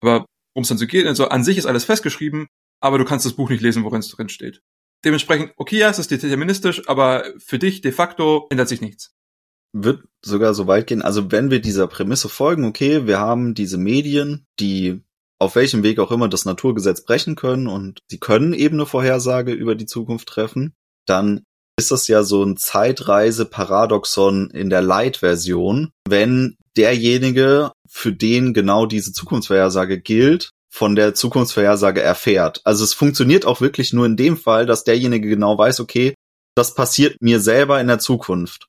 [0.00, 0.24] Aber
[0.54, 2.46] worum es dann so geht, also an sich ist alles festgeschrieben,
[2.80, 4.62] aber du kannst das Buch nicht lesen, worin es drin steht.
[5.04, 9.12] Dementsprechend, okay, ja, es ist deterministisch, aber für dich de facto ändert sich nichts
[9.72, 13.78] wird sogar so weit gehen, also wenn wir dieser Prämisse folgen, okay, wir haben diese
[13.78, 15.02] Medien, die
[15.38, 19.52] auf welchem Weg auch immer das Naturgesetz brechen können und sie können eben eine Vorhersage
[19.52, 20.74] über die Zukunft treffen,
[21.06, 21.42] dann
[21.76, 29.12] ist das ja so ein Zeitreise-Paradoxon in der Light-Version, wenn derjenige, für den genau diese
[29.12, 32.60] Zukunftsvorhersage gilt, von der Zukunftsvorhersage erfährt.
[32.64, 36.14] Also es funktioniert auch wirklich nur in dem Fall, dass derjenige genau weiß, okay,
[36.54, 38.68] das passiert mir selber in der Zukunft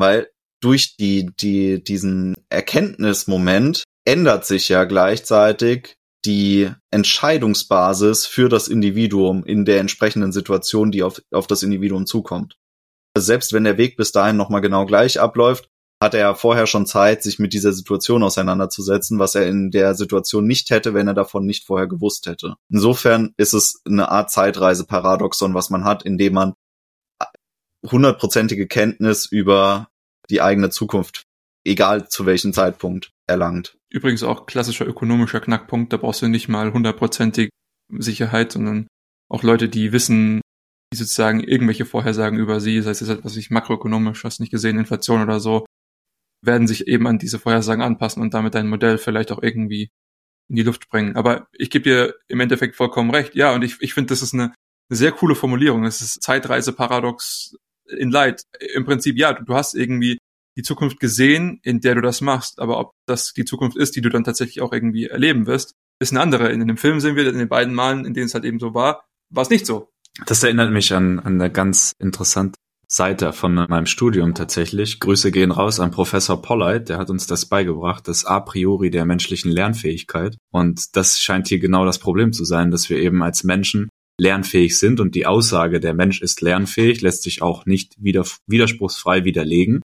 [0.00, 0.28] weil
[0.60, 9.64] durch die, die, diesen Erkenntnismoment ändert sich ja gleichzeitig die Entscheidungsbasis für das Individuum in
[9.64, 12.56] der entsprechenden Situation, die auf, auf das Individuum zukommt.
[13.14, 15.68] Also selbst wenn der Weg bis dahin nochmal genau gleich abläuft,
[16.02, 19.94] hat er ja vorher schon Zeit, sich mit dieser Situation auseinanderzusetzen, was er in der
[19.94, 22.54] Situation nicht hätte, wenn er davon nicht vorher gewusst hätte.
[22.70, 26.54] Insofern ist es eine Art Zeitreise-Paradoxon, was man hat, indem man
[27.84, 29.88] hundertprozentige Kenntnis über
[30.30, 31.24] die eigene Zukunft,
[31.64, 33.76] egal zu welchem Zeitpunkt, erlangt.
[33.90, 37.50] Übrigens auch klassischer ökonomischer Knackpunkt, da brauchst du nicht mal hundertprozentige
[37.98, 38.86] Sicherheit, sondern
[39.28, 40.40] auch Leute, die wissen,
[40.92, 44.78] die sozusagen irgendwelche Vorhersagen über sie, sei es jetzt was ich makroökonomisch, hast nicht gesehen,
[44.78, 45.66] Inflation oder so,
[46.42, 49.90] werden sich eben an diese Vorhersagen anpassen und damit dein Modell vielleicht auch irgendwie
[50.48, 51.16] in die Luft bringen.
[51.16, 53.34] Aber ich gebe dir im Endeffekt vollkommen recht.
[53.34, 54.54] Ja, und ich, ich finde, das ist eine,
[54.88, 55.84] eine sehr coole Formulierung.
[55.84, 57.56] Es ist Zeitreise-Paradox
[57.96, 58.42] in Light.
[58.74, 60.18] Im Prinzip, ja, du, du hast irgendwie
[60.56, 64.00] die Zukunft gesehen, in der du das machst, aber ob das die Zukunft ist, die
[64.00, 66.50] du dann tatsächlich auch irgendwie erleben wirst, ist eine andere.
[66.50, 68.74] In dem Film sehen wir, in den beiden Malen, in denen es halt eben so
[68.74, 69.88] war, war es nicht so.
[70.26, 74.98] Das erinnert mich an, an eine ganz interessante Seite von meinem Studium tatsächlich.
[74.98, 79.04] Grüße gehen raus an Professor Polleit, der hat uns das beigebracht, das A priori der
[79.04, 80.36] menschlichen Lernfähigkeit.
[80.50, 83.88] Und das scheint hier genau das Problem zu sein, dass wir eben als Menschen
[84.20, 89.80] lernfähig sind und die Aussage, der Mensch ist lernfähig, lässt sich auch nicht widerspruchsfrei widerlegen.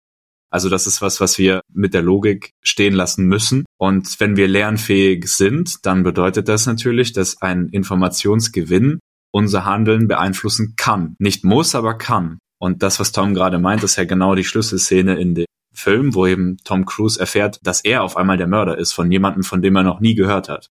[0.50, 3.64] Also das ist was, was wir mit der Logik stehen lassen müssen.
[3.78, 8.98] Und wenn wir lernfähig sind, dann bedeutet das natürlich, dass ein Informationsgewinn
[9.32, 11.14] unser Handeln beeinflussen kann.
[11.18, 12.38] Nicht muss, aber kann.
[12.58, 16.26] Und das, was Tom gerade meint, ist ja genau die Schlüsselszene in dem Film, wo
[16.26, 19.76] eben Tom Cruise erfährt, dass er auf einmal der Mörder ist von jemandem, von dem
[19.76, 20.68] er noch nie gehört hat.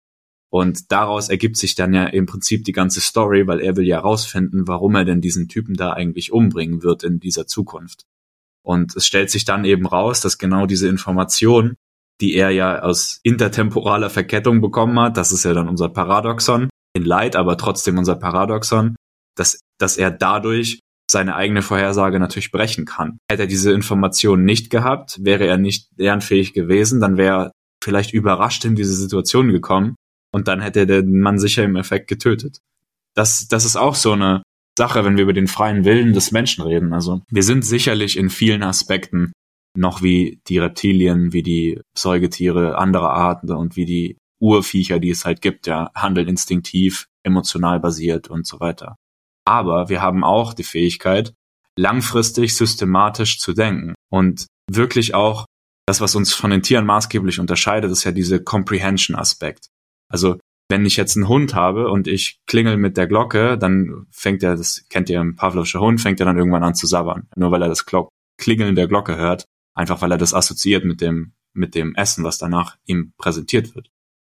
[0.50, 4.00] Und daraus ergibt sich dann ja im Prinzip die ganze Story, weil er will ja
[4.00, 8.04] rausfinden, warum er denn diesen Typen da eigentlich umbringen wird in dieser Zukunft.
[8.62, 11.76] Und es stellt sich dann eben raus, dass genau diese Information,
[12.20, 17.04] die er ja aus intertemporaler Verkettung bekommen hat, das ist ja dann unser Paradoxon, in
[17.04, 18.96] Light, aber trotzdem unser Paradoxon,
[19.36, 20.80] dass, dass er dadurch
[21.10, 23.18] seine eigene Vorhersage natürlich brechen kann.
[23.30, 28.12] Hätte er diese Information nicht gehabt, wäre er nicht lernfähig gewesen, dann wäre er vielleicht
[28.12, 29.94] überrascht in diese Situation gekommen
[30.32, 32.58] und dann hätte der Mann sicher im Effekt getötet.
[33.14, 34.42] Das, das ist auch so eine
[34.76, 36.92] Sache, wenn wir über den freien Willen des Menschen reden.
[36.92, 39.32] Also wir sind sicherlich in vielen Aspekten
[39.76, 45.24] noch wie die Reptilien, wie die Säugetiere anderer Arten und wie die Urviecher, die es
[45.24, 48.96] halt gibt, ja, handeln instinktiv, emotional basiert und so weiter.
[49.44, 51.32] Aber wir haben auch die Fähigkeit,
[51.76, 55.46] langfristig systematisch zu denken und wirklich auch
[55.86, 59.68] das, was uns von den Tieren maßgeblich unterscheidet, ist ja diese Comprehension-Aspekt.
[60.10, 60.38] Also
[60.70, 64.56] wenn ich jetzt einen Hund habe und ich klingel mit der Glocke, dann fängt er,
[64.56, 67.28] das kennt ihr, ein Pavlovscher Hund, fängt er dann irgendwann an zu sabbern.
[67.36, 69.44] Nur weil er das Glock Klingeln der Glocke hört,
[69.74, 73.90] einfach weil er das assoziiert mit dem, mit dem Essen, was danach ihm präsentiert wird.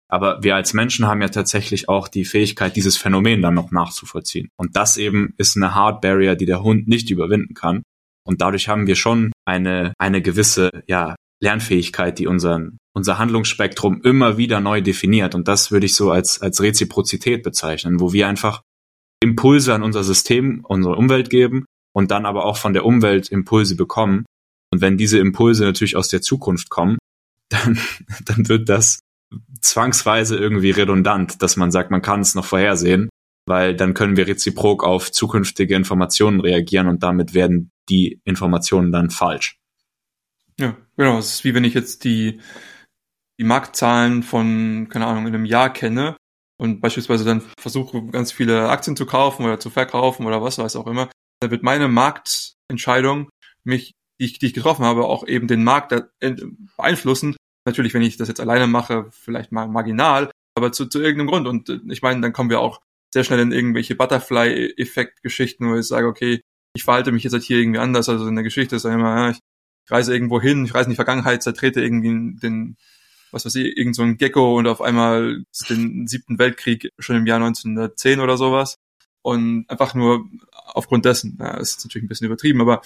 [0.10, 4.50] Aber wir als Menschen haben ja tatsächlich auch die Fähigkeit, dieses Phänomen dann noch nachzuvollziehen.
[4.58, 7.82] Und das eben ist eine Hard Barrier, die der Hund nicht überwinden kann.
[8.26, 14.38] Und dadurch haben wir schon eine, eine gewisse, ja, Lernfähigkeit, die unseren, unser Handlungsspektrum immer
[14.38, 15.36] wieder neu definiert.
[15.36, 18.62] Und das würde ich so als, als Reziprozität bezeichnen, wo wir einfach
[19.22, 23.76] Impulse an unser System, unsere Umwelt geben und dann aber auch von der Umwelt Impulse
[23.76, 24.26] bekommen.
[24.72, 26.98] Und wenn diese Impulse natürlich aus der Zukunft kommen,
[27.50, 27.80] dann,
[28.26, 29.00] dann wird das
[29.62, 33.10] zwangsweise irgendwie redundant, dass man sagt, man kann es noch vorhersehen,
[33.48, 39.10] weil dann können wir reziprok auf zukünftige Informationen reagieren und damit werden die Informationen dann
[39.10, 39.58] falsch.
[40.60, 41.18] Ja, genau.
[41.18, 42.40] Es ist wie wenn ich jetzt die,
[43.40, 46.18] die Marktzahlen von, keine Ahnung, in einem Jahr kenne
[46.58, 50.76] und beispielsweise dann versuche, ganz viele Aktien zu kaufen oder zu verkaufen oder was weiß
[50.76, 53.30] auch immer, dann wird meine Marktentscheidung
[53.64, 55.94] mich, die ich, die ich getroffen habe, auch eben den Markt
[56.78, 57.36] beeinflussen.
[57.66, 61.48] Natürlich, wenn ich das jetzt alleine mache, vielleicht mal marginal, aber zu, zu irgendeinem Grund.
[61.48, 62.82] Und äh, ich meine, dann kommen wir auch
[63.14, 66.42] sehr schnell in irgendwelche Butterfly-Effekt-Geschichten, wo ich sage, okay,
[66.76, 68.10] ich verhalte mich jetzt halt hier irgendwie anders.
[68.10, 69.40] Also in der Geschichte ist ja immer, ja, ich
[69.90, 72.78] reise irgendwo hin, ich reise in die Vergangenheit, zertrete irgendwie den,
[73.34, 77.26] was weiß ich, irgend so ein Gecko und auf einmal den siebten Weltkrieg schon im
[77.26, 78.78] Jahr 1910 oder sowas.
[79.24, 82.82] Und einfach nur aufgrund dessen, ja, ist natürlich ein bisschen übertrieben, aber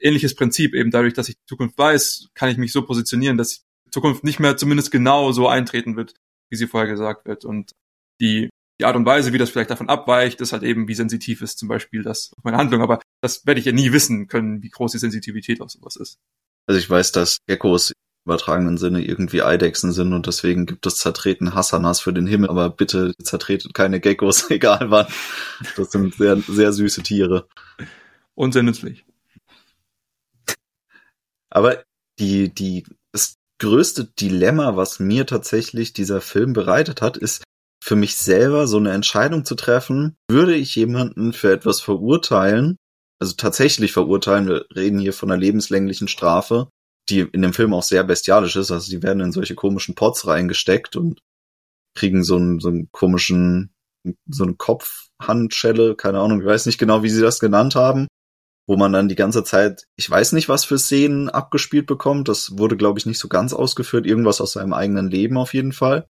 [0.00, 3.62] ähnliches Prinzip, eben dadurch, dass ich die Zukunft weiß, kann ich mich so positionieren, dass
[3.86, 6.14] die Zukunft nicht mehr zumindest genau so eintreten wird,
[6.50, 7.44] wie sie vorher gesagt wird.
[7.44, 7.72] Und
[8.20, 8.48] die,
[8.80, 11.58] die Art und Weise, wie das vielleicht davon abweicht, ist halt eben, wie sensitiv ist
[11.58, 12.80] zum Beispiel das auf meine Handlung.
[12.80, 16.18] Aber das werde ich ja nie wissen können, wie groß die Sensitivität auf sowas ist.
[16.66, 17.92] Also ich weiß, dass Geckos
[18.24, 22.70] übertragenen Sinne irgendwie Eidechsen sind und deswegen gibt es zertreten Hasanas für den Himmel, aber
[22.70, 25.06] bitte zertretet keine Geckos, egal wann.
[25.76, 27.48] Das sind sehr, sehr süße Tiere.
[28.34, 29.04] Und sehr nützlich.
[31.50, 31.84] Aber
[32.18, 37.42] die, die, das größte Dilemma, was mir tatsächlich dieser Film bereitet hat, ist
[37.82, 42.76] für mich selber so eine Entscheidung zu treffen, würde ich jemanden für etwas verurteilen,
[43.18, 44.46] also tatsächlich verurteilen.
[44.46, 46.68] Wir reden hier von einer lebenslänglichen Strafe,
[47.08, 48.70] die in dem Film auch sehr bestialisch ist.
[48.70, 51.20] Also die werden in solche komischen Pots reingesteckt und
[51.94, 53.74] kriegen so einen, so einen komischen,
[54.28, 58.08] so eine Kopfhandschelle, keine Ahnung, ich weiß nicht genau, wie sie das genannt haben,
[58.66, 62.28] wo man dann die ganze Zeit, ich weiß nicht, was für Szenen abgespielt bekommt.
[62.28, 64.06] Das wurde, glaube ich, nicht so ganz ausgeführt.
[64.06, 66.06] Irgendwas aus seinem eigenen Leben auf jeden Fall.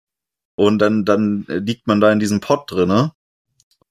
[0.57, 3.13] Und dann, dann liegt man da in diesem Pot drinne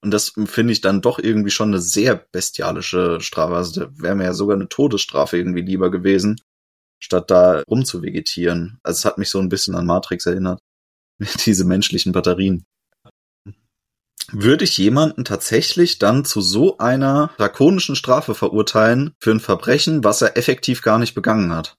[0.02, 3.56] und das finde ich dann doch irgendwie schon eine sehr bestialische Strafe.
[3.56, 6.40] Also da wäre mir ja sogar eine Todesstrafe irgendwie lieber gewesen,
[7.00, 8.80] statt da rumzuvegetieren.
[8.84, 10.60] Also es hat mich so ein bisschen an Matrix erinnert.
[11.46, 12.66] Diese menschlichen Batterien.
[14.32, 20.22] Würde ich jemanden tatsächlich dann zu so einer drakonischen Strafe verurteilen für ein Verbrechen, was
[20.22, 21.76] er effektiv gar nicht begangen hat?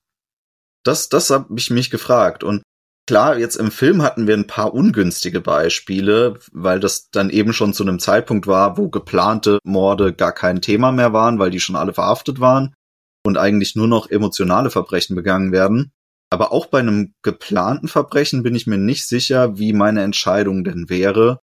[0.82, 2.42] Das, das habe ich mich gefragt.
[2.42, 2.62] Und
[3.06, 7.74] Klar, jetzt im Film hatten wir ein paar ungünstige Beispiele, weil das dann eben schon
[7.74, 11.74] zu einem Zeitpunkt war, wo geplante Morde gar kein Thema mehr waren, weil die schon
[11.74, 12.72] alle verhaftet waren
[13.24, 15.92] und eigentlich nur noch emotionale Verbrechen begangen werden.
[16.30, 20.88] Aber auch bei einem geplanten Verbrechen bin ich mir nicht sicher, wie meine Entscheidung denn
[20.88, 21.40] wäre.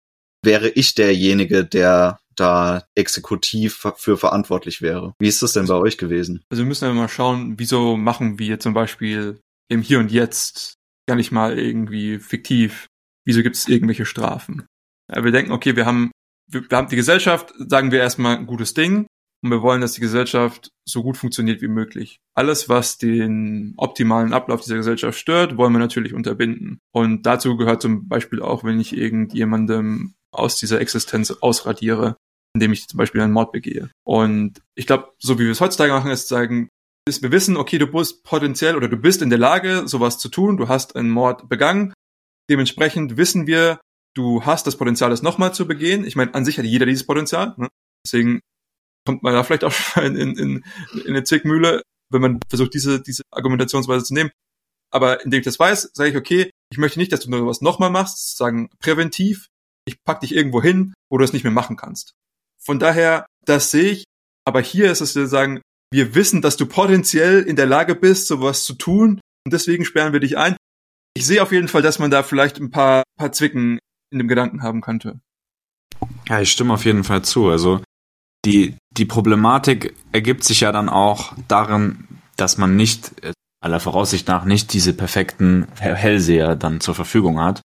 [0.44, 5.14] Wäre ich derjenige, der da exekutiv für verantwortlich wäre.
[5.20, 6.44] Wie ist das denn bei euch gewesen?
[6.50, 10.76] Also wir müssen ja mal schauen, wieso machen wir zum Beispiel im Hier und Jetzt
[11.08, 12.88] gar nicht mal irgendwie fiktiv.
[13.26, 14.66] Wieso gibt es irgendwelche Strafen?
[15.08, 16.12] Wir denken, okay, wir haben,
[16.50, 19.08] wir, wir haben die Gesellschaft, sagen wir erstmal, ein gutes Ding.
[19.44, 22.20] Und wir wollen, dass die Gesellschaft so gut funktioniert wie möglich.
[22.34, 26.80] Alles, was den optimalen Ablauf dieser Gesellschaft stört, wollen wir natürlich unterbinden.
[26.94, 32.16] Und dazu gehört zum Beispiel auch, wenn ich irgendjemandem aus dieser Existenz ausradiere,
[32.56, 33.92] indem ich zum Beispiel einen Mord begehe.
[34.06, 36.70] Und ich glaube, so wie wir es heutzutage machen, ist sagen,
[37.06, 40.30] ist wir wissen, okay, du bist potenziell oder du bist in der Lage, sowas zu
[40.30, 41.94] tun, du hast einen Mord begangen.
[42.50, 43.82] Dementsprechend wissen wir,
[44.16, 46.06] du hast das Potenzial, das nochmal zu begehen.
[46.06, 47.54] Ich meine, an sich hat jeder dieses Potenzial.
[47.58, 47.68] Ne?
[48.06, 48.40] Deswegen
[49.06, 50.64] kommt man da vielleicht auch in, in, in
[51.08, 54.32] eine Zwickmühle, wenn man versucht, diese, diese Argumentationsweise zu nehmen.
[54.92, 57.62] Aber indem ich das weiß, sage ich, okay, ich möchte nicht, dass du nur was
[57.62, 59.48] nochmal machst, sagen präventiv,
[59.86, 62.14] ich pack dich irgendwo hin, wo du es nicht mehr machen kannst.
[62.64, 64.04] Von daher, das sehe ich,
[64.46, 65.62] aber hier ist es zu sagen,
[65.92, 70.14] wir wissen, dass du potenziell in der Lage bist, sowas zu tun und deswegen sperren
[70.14, 70.56] wir dich ein.
[71.16, 73.80] Ich sehe auf jeden Fall, dass man da vielleicht ein paar, paar Zwicken
[74.12, 75.20] in dem Gedanken haben könnte.
[76.28, 77.50] Ja, ich stimme auf jeden Fall zu.
[77.50, 77.82] Also
[78.46, 83.14] die, die Problematik ergibt sich ja dann auch darin, dass man nicht,
[83.62, 87.62] aller Voraussicht nach, nicht diese perfekten Hellseher dann zur Verfügung hat,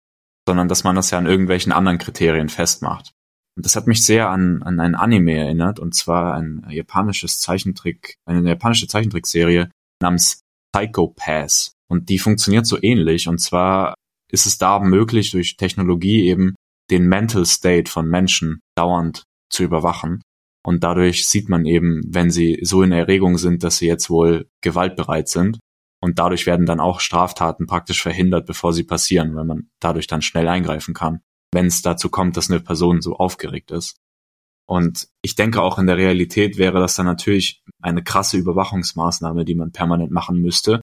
[0.48, 3.12] sondern dass man das ja an irgendwelchen anderen Kriterien festmacht.
[3.56, 8.16] Und das hat mich sehr an, an ein Anime erinnert, und zwar ein japanisches Zeichentrick,
[8.26, 9.70] eine japanische Zeichentrickserie
[10.02, 10.42] namens
[10.74, 11.74] Psycho Pass.
[11.88, 13.28] Und die funktioniert so ähnlich.
[13.28, 13.94] Und zwar
[14.32, 16.56] ist es da möglich, durch Technologie eben
[16.90, 20.22] den Mental State von Menschen dauernd zu überwachen.
[20.65, 24.49] Und dadurch sieht man eben, wenn sie so in Erregung sind, dass sie jetzt wohl
[24.62, 25.60] gewaltbereit sind.
[26.02, 30.21] Und dadurch werden dann auch Straftaten praktisch verhindert, bevor sie passieren, weil man dadurch dann
[30.21, 31.21] schnell eingreifen kann,
[31.54, 33.97] wenn es dazu kommt, dass eine Person so aufgeregt ist.
[34.65, 39.56] Und ich denke auch in der Realität wäre das dann natürlich eine krasse Überwachungsmaßnahme, die
[39.56, 40.82] man permanent machen müsste.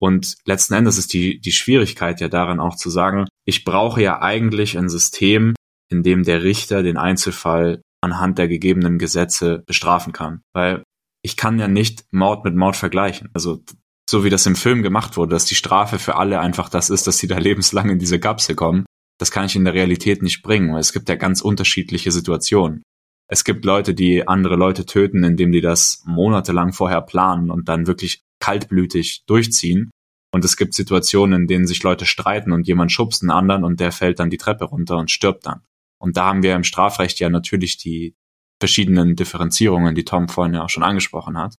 [0.00, 4.20] Und letzten Endes ist die, die Schwierigkeit ja darin auch zu sagen, ich brauche ja
[4.20, 5.54] eigentlich ein System,
[5.90, 10.42] in dem der Richter den Einzelfall anhand der gegebenen Gesetze bestrafen kann.
[10.52, 10.84] Weil
[11.22, 13.30] ich kann ja nicht Mord mit Mord vergleichen.
[13.32, 13.62] Also
[14.08, 17.06] so wie das im Film gemacht wurde, dass die Strafe für alle einfach das ist,
[17.06, 18.84] dass sie da lebenslang in diese Gapse kommen,
[19.18, 22.82] das kann ich in der Realität nicht bringen, es gibt ja ganz unterschiedliche Situationen.
[23.26, 27.86] Es gibt Leute, die andere Leute töten, indem die das monatelang vorher planen und dann
[27.86, 29.90] wirklich kaltblütig durchziehen.
[30.32, 33.80] Und es gibt Situationen, in denen sich Leute streiten und jemand schubst einen anderen und
[33.80, 35.62] der fällt dann die Treppe runter und stirbt dann.
[36.04, 38.14] Und da haben wir im Strafrecht ja natürlich die
[38.60, 41.56] verschiedenen Differenzierungen, die Tom vorhin ja auch schon angesprochen hat.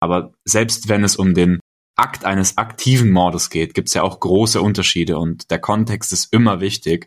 [0.00, 1.60] Aber selbst wenn es um den
[1.96, 6.32] Akt eines aktiven Mordes geht, gibt es ja auch große Unterschiede und der Kontext ist
[6.32, 7.06] immer wichtig.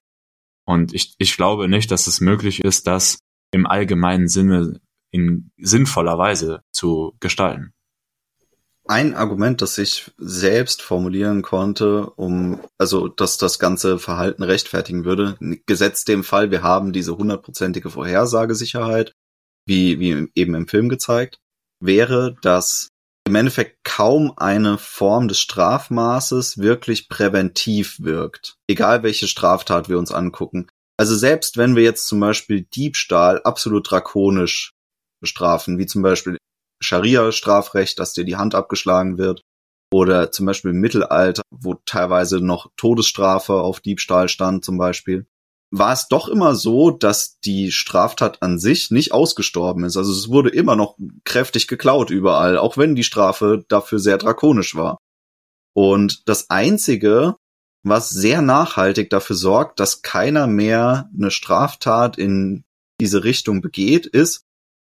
[0.65, 3.19] Und ich, ich glaube nicht, dass es möglich ist, das
[3.53, 4.79] im allgemeinen Sinne
[5.11, 7.73] in sinnvoller Weise zu gestalten
[8.87, 15.37] ein Argument, das ich selbst formulieren konnte, um, also, dass das ganze Verhalten rechtfertigen würde,
[15.65, 19.13] gesetzt dem Fall, wir haben diese hundertprozentige Vorhersagesicherheit,
[19.65, 21.39] wie, wie eben im Film gezeigt,
[21.79, 22.89] wäre, dass
[23.27, 28.55] im Endeffekt kaum eine Form des Strafmaßes wirklich präventiv wirkt.
[28.67, 30.67] Egal welche Straftat wir uns angucken.
[30.97, 34.73] Also selbst wenn wir jetzt zum Beispiel Diebstahl absolut drakonisch
[35.21, 36.37] bestrafen, wie zum Beispiel
[36.81, 39.43] Scharia-Strafrecht, dass dir die Hand abgeschlagen wird.
[39.93, 45.25] Oder zum Beispiel im Mittelalter, wo teilweise noch Todesstrafe auf Diebstahl stand zum Beispiel,
[45.71, 49.97] war es doch immer so, dass die Straftat an sich nicht ausgestorben ist.
[49.97, 54.75] Also es wurde immer noch kräftig geklaut überall, auch wenn die Strafe dafür sehr drakonisch
[54.75, 54.97] war.
[55.73, 57.35] Und das Einzige,
[57.83, 62.63] was sehr nachhaltig dafür sorgt, dass keiner mehr eine Straftat in
[62.99, 64.43] diese Richtung begeht, ist,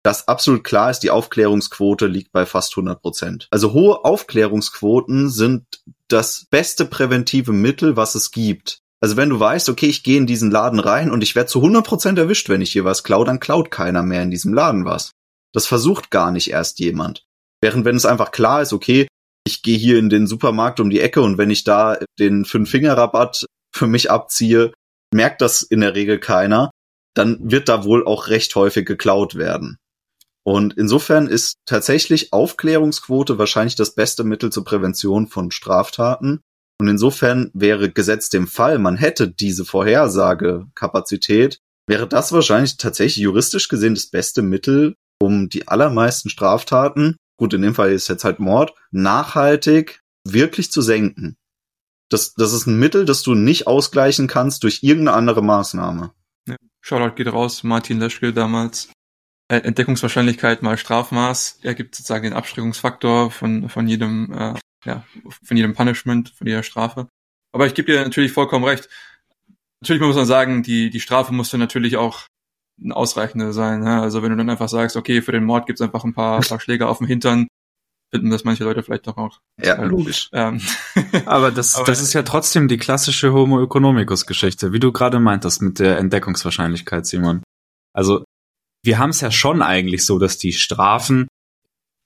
[0.02, 3.48] dass absolut klar ist, die Aufklärungsquote liegt bei fast 100 Prozent.
[3.50, 5.64] Also hohe Aufklärungsquoten sind
[6.08, 8.80] das beste präventive Mittel, was es gibt.
[9.00, 11.58] Also wenn du weißt, okay, ich gehe in diesen Laden rein und ich werde zu
[11.60, 14.84] 100 Prozent erwischt, wenn ich hier was klaue, dann klaut keiner mehr in diesem Laden
[14.84, 15.12] was.
[15.52, 17.24] Das versucht gar nicht erst jemand.
[17.62, 19.06] Während wenn es einfach klar ist, okay,
[19.46, 23.46] ich gehe hier in den Supermarkt um die Ecke und wenn ich da den Fünf-Finger-Rabatt
[23.74, 24.72] für mich abziehe,
[25.12, 26.70] merkt das in der Regel keiner,
[27.14, 29.76] dann wird da wohl auch recht häufig geklaut werden.
[30.44, 36.40] Und insofern ist tatsächlich Aufklärungsquote wahrscheinlich das beste Mittel zur Prävention von Straftaten.
[36.80, 43.68] Und insofern wäre gesetzt dem Fall, man hätte diese Vorhersagekapazität, wäre das wahrscheinlich tatsächlich juristisch
[43.68, 48.38] gesehen das beste Mittel, um die allermeisten Straftaten, gut, in dem Fall ist jetzt halt
[48.38, 51.36] Mord, nachhaltig wirklich zu senken.
[52.08, 56.12] Das, das ist ein Mittel, das du nicht ausgleichen kannst durch irgendeine andere Maßnahme.
[56.48, 56.56] Ja.
[56.80, 58.88] Shoutout geht raus, Martin Leschke damals.
[59.50, 65.04] Äh, Entdeckungswahrscheinlichkeit mal Strafmaß ergibt sozusagen den Abschreckungsfaktor von, von jedem, äh, ja,
[65.42, 67.08] von jedem Punishment, von jeder Strafe.
[67.52, 68.88] Aber ich gebe dir natürlich vollkommen recht.
[69.82, 72.28] Natürlich muss man sagen, die, die Strafe musste natürlich auch
[72.80, 73.80] ein ausreichender sein.
[73.80, 74.00] Ne?
[74.00, 76.60] Also wenn du dann einfach sagst, okay, für den Mord gibt's einfach ein paar, paar
[76.60, 77.48] Schläge auf dem Hintern,
[78.12, 79.40] finden das manche Leute vielleicht doch auch.
[79.60, 80.30] Ja, logisch.
[80.32, 80.60] Ähm.
[81.26, 85.18] Aber das, Aber das ist ja trotzdem die klassische Homo economicus Geschichte, wie du gerade
[85.18, 87.42] meintest mit der Entdeckungswahrscheinlichkeit, Simon.
[87.92, 88.22] Also
[88.82, 91.28] wir haben es ja schon eigentlich so, dass die Strafen,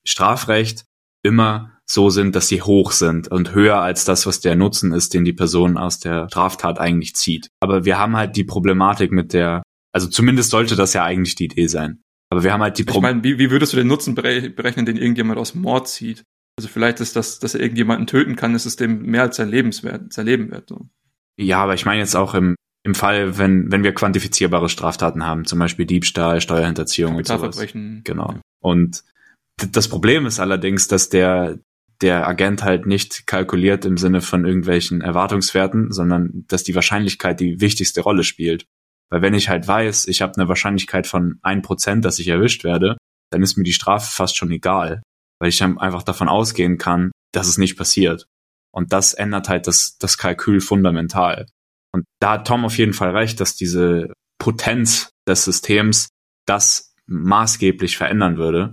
[0.06, 0.84] Strafrecht
[1.22, 5.14] immer so sind, dass sie hoch sind und höher als das, was der Nutzen ist,
[5.14, 7.48] den die Person aus der Straftat eigentlich zieht.
[7.60, 9.62] Aber wir haben halt die Problematik mit der,
[9.92, 12.02] also zumindest sollte das ja eigentlich die Idee sein.
[12.30, 13.16] Aber wir haben halt die Problematik.
[13.16, 16.24] Ich meine, wie, wie würdest du den Nutzen berechnen, den irgendjemand aus Mord zieht?
[16.56, 19.48] Also vielleicht ist das, dass er irgendjemanden töten kann, ist es dem mehr als sein
[19.48, 20.68] Lebenswert, sein Leben wert.
[20.68, 20.88] So.
[21.36, 22.54] Ja, aber ich meine jetzt auch im,
[22.84, 27.56] im Fall, wenn, wenn wir quantifizierbare Straftaten haben, zum Beispiel Diebstahl, Steuerhinterziehung und sowas.
[28.04, 28.38] Genau.
[28.60, 29.02] Und
[29.56, 31.58] das Problem ist allerdings, dass der,
[32.02, 37.60] der Agent halt nicht kalkuliert im Sinne von irgendwelchen Erwartungswerten, sondern dass die Wahrscheinlichkeit die
[37.60, 38.66] wichtigste Rolle spielt.
[39.10, 42.64] Weil wenn ich halt weiß, ich habe eine Wahrscheinlichkeit von ein Prozent, dass ich erwischt
[42.64, 42.96] werde,
[43.30, 45.02] dann ist mir die Strafe fast schon egal,
[45.40, 48.26] weil ich dann einfach davon ausgehen kann, dass es nicht passiert.
[48.72, 51.46] Und das ändert halt das, das Kalkül fundamental.
[51.94, 56.08] Und da hat Tom auf jeden Fall recht, dass diese Potenz des Systems
[56.44, 58.72] das maßgeblich verändern würde.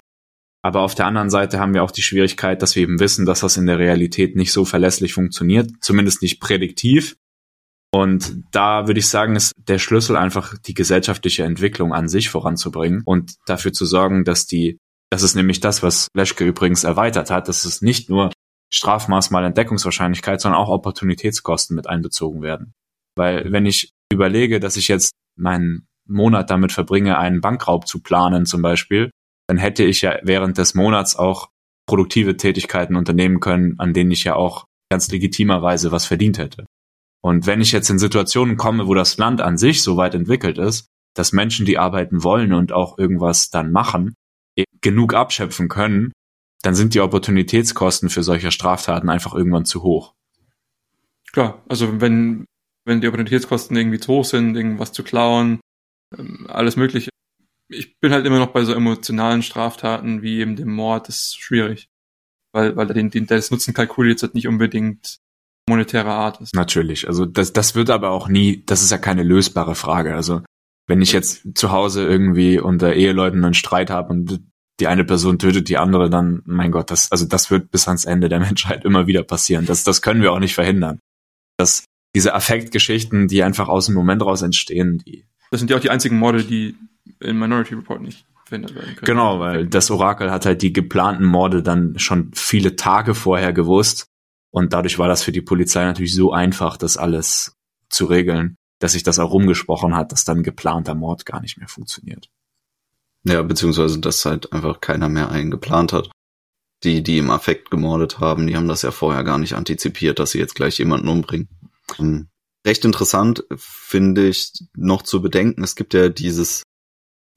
[0.64, 3.42] Aber auf der anderen Seite haben wir auch die Schwierigkeit, dass wir eben wissen, dass
[3.42, 7.16] das in der Realität nicht so verlässlich funktioniert, zumindest nicht prädiktiv.
[7.94, 13.04] Und da würde ich sagen, ist der Schlüssel einfach die gesellschaftliche Entwicklung an sich voranzubringen
[13.06, 14.80] und dafür zu sorgen, dass die,
[15.12, 18.32] das ist nämlich das, was Leschke übrigens erweitert hat, dass es nicht nur
[18.74, 22.74] Strafmaß mal Entdeckungswahrscheinlichkeit, sondern auch Opportunitätskosten mit einbezogen werden.
[23.16, 28.46] Weil wenn ich überlege, dass ich jetzt meinen Monat damit verbringe, einen Bankraub zu planen
[28.46, 29.12] zum Beispiel,
[29.48, 31.50] dann hätte ich ja während des Monats auch
[31.88, 36.66] produktive Tätigkeiten unternehmen können, an denen ich ja auch ganz legitimerweise was verdient hätte.
[37.22, 40.58] Und wenn ich jetzt in Situationen komme, wo das Land an sich so weit entwickelt
[40.58, 44.16] ist, dass Menschen, die arbeiten wollen und auch irgendwas dann machen,
[44.82, 46.12] genug abschöpfen können,
[46.62, 50.14] dann sind die Opportunitätskosten für solche Straftaten einfach irgendwann zu hoch.
[51.32, 52.46] Klar, also wenn,
[52.92, 55.62] wenn die Opportunitätskosten irgendwie zu hoch sind, irgendwas zu klauen,
[56.18, 57.10] ähm, alles mögliche,
[57.70, 61.40] ich bin halt immer noch bei so emotionalen Straftaten wie eben dem Mord, das ist
[61.40, 61.88] schwierig.
[62.54, 65.20] Weil, weil den, den, das Nutzenkalkul jetzt halt nicht unbedingt
[65.70, 66.54] monetärer Art ist.
[66.54, 67.08] Natürlich.
[67.08, 70.16] Also das, das wird aber auch nie, das ist ja keine lösbare Frage.
[70.16, 70.42] Also
[70.88, 74.42] wenn ich jetzt zu Hause irgendwie unter Eheleuten einen Streit habe und
[74.82, 78.04] die eine Person tötet die andere, dann, mein Gott, das, also das wird bis ans
[78.04, 79.66] Ende der Menschheit immer wieder passieren.
[79.66, 81.00] Das, das können wir auch nicht verhindern.
[81.58, 81.86] Das,
[82.16, 85.26] diese Affektgeschichten, die einfach aus dem Moment raus entstehen, die.
[85.52, 86.76] Das sind ja auch die einzigen Morde, die
[87.20, 89.06] in Minority Report nicht verhindert werden können.
[89.06, 94.08] Genau, weil das Orakel hat halt die geplanten Morde dann schon viele Tage vorher gewusst.
[94.52, 97.56] Und dadurch war das für die Polizei natürlich so einfach, das alles
[97.90, 101.70] zu regeln, dass sich das auch rumgesprochen hat, dass dann geplanter Mord gar nicht mehr
[101.70, 102.30] funktioniert.
[103.24, 106.10] Ja, beziehungsweise dass halt einfach keiner mehr einen geplant hat.
[106.84, 110.32] Die, die im Affekt gemordet haben, die haben das ja vorher gar nicht antizipiert, dass
[110.32, 111.48] sie jetzt gleich jemanden umbringen.
[112.00, 112.30] Um,
[112.66, 116.64] recht interessant finde ich noch zu bedenken, es gibt ja dieses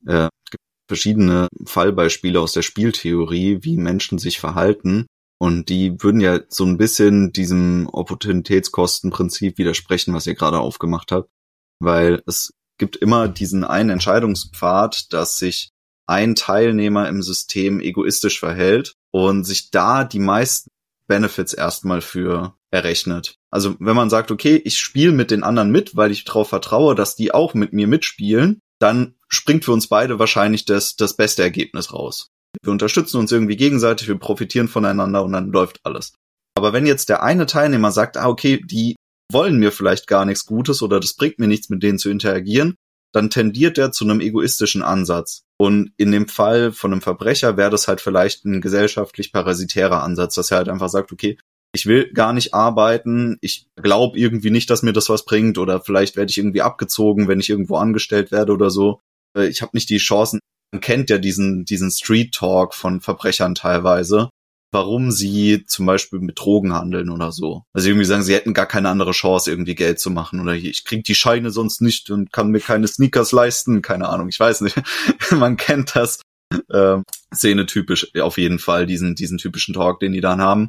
[0.07, 0.29] äh,
[0.89, 5.07] verschiedene Fallbeispiele aus der Spieltheorie, wie Menschen sich verhalten.
[5.41, 11.29] Und die würden ja so ein bisschen diesem Opportunitätskostenprinzip widersprechen, was ihr gerade aufgemacht habt.
[11.81, 15.71] Weil es gibt immer diesen einen Entscheidungspfad, dass sich
[16.07, 20.71] ein Teilnehmer im System egoistisch verhält und sich da die meisten
[21.07, 23.37] Benefits erstmal für errechnet.
[23.51, 26.95] Also wenn man sagt, okay, ich spiele mit den anderen mit, weil ich darauf vertraue,
[26.95, 31.43] dass die auch mit mir mitspielen, dann springt für uns beide wahrscheinlich das, das beste
[31.43, 32.31] Ergebnis raus.
[32.63, 36.15] Wir unterstützen uns irgendwie gegenseitig, wir profitieren voneinander und dann läuft alles.
[36.57, 38.97] Aber wenn jetzt der eine Teilnehmer sagt, ah, okay, die
[39.33, 42.75] wollen mir vielleicht gar nichts Gutes oder das bringt mir nichts, mit denen zu interagieren,
[43.13, 45.44] dann tendiert er zu einem egoistischen Ansatz.
[45.57, 50.35] Und in dem Fall von einem Verbrecher wäre das halt vielleicht ein gesellschaftlich parasitärer Ansatz,
[50.35, 51.39] dass er halt einfach sagt, okay,
[51.75, 55.81] ich will gar nicht arbeiten, ich glaube irgendwie nicht, dass mir das was bringt oder
[55.81, 59.01] vielleicht werde ich irgendwie abgezogen, wenn ich irgendwo angestellt werde oder so.
[59.37, 60.39] Äh, ich habe nicht die Chancen.
[60.73, 64.31] Man kennt ja diesen, diesen Street Talk von Verbrechern teilweise,
[64.75, 67.63] warum sie zum Beispiel mit Drogen handeln oder so.
[67.73, 70.85] Also irgendwie sagen, sie hätten gar keine andere Chance, irgendwie Geld zu machen oder ich
[70.85, 74.61] krieg die Scheine sonst nicht und kann mir keine Sneakers leisten, keine Ahnung, ich weiß
[74.63, 74.77] nicht.
[75.31, 76.21] Man kennt das.
[76.69, 76.99] Äh,
[77.35, 80.69] Szene typisch auf jeden Fall, diesen, diesen typischen Talk, den die dann haben.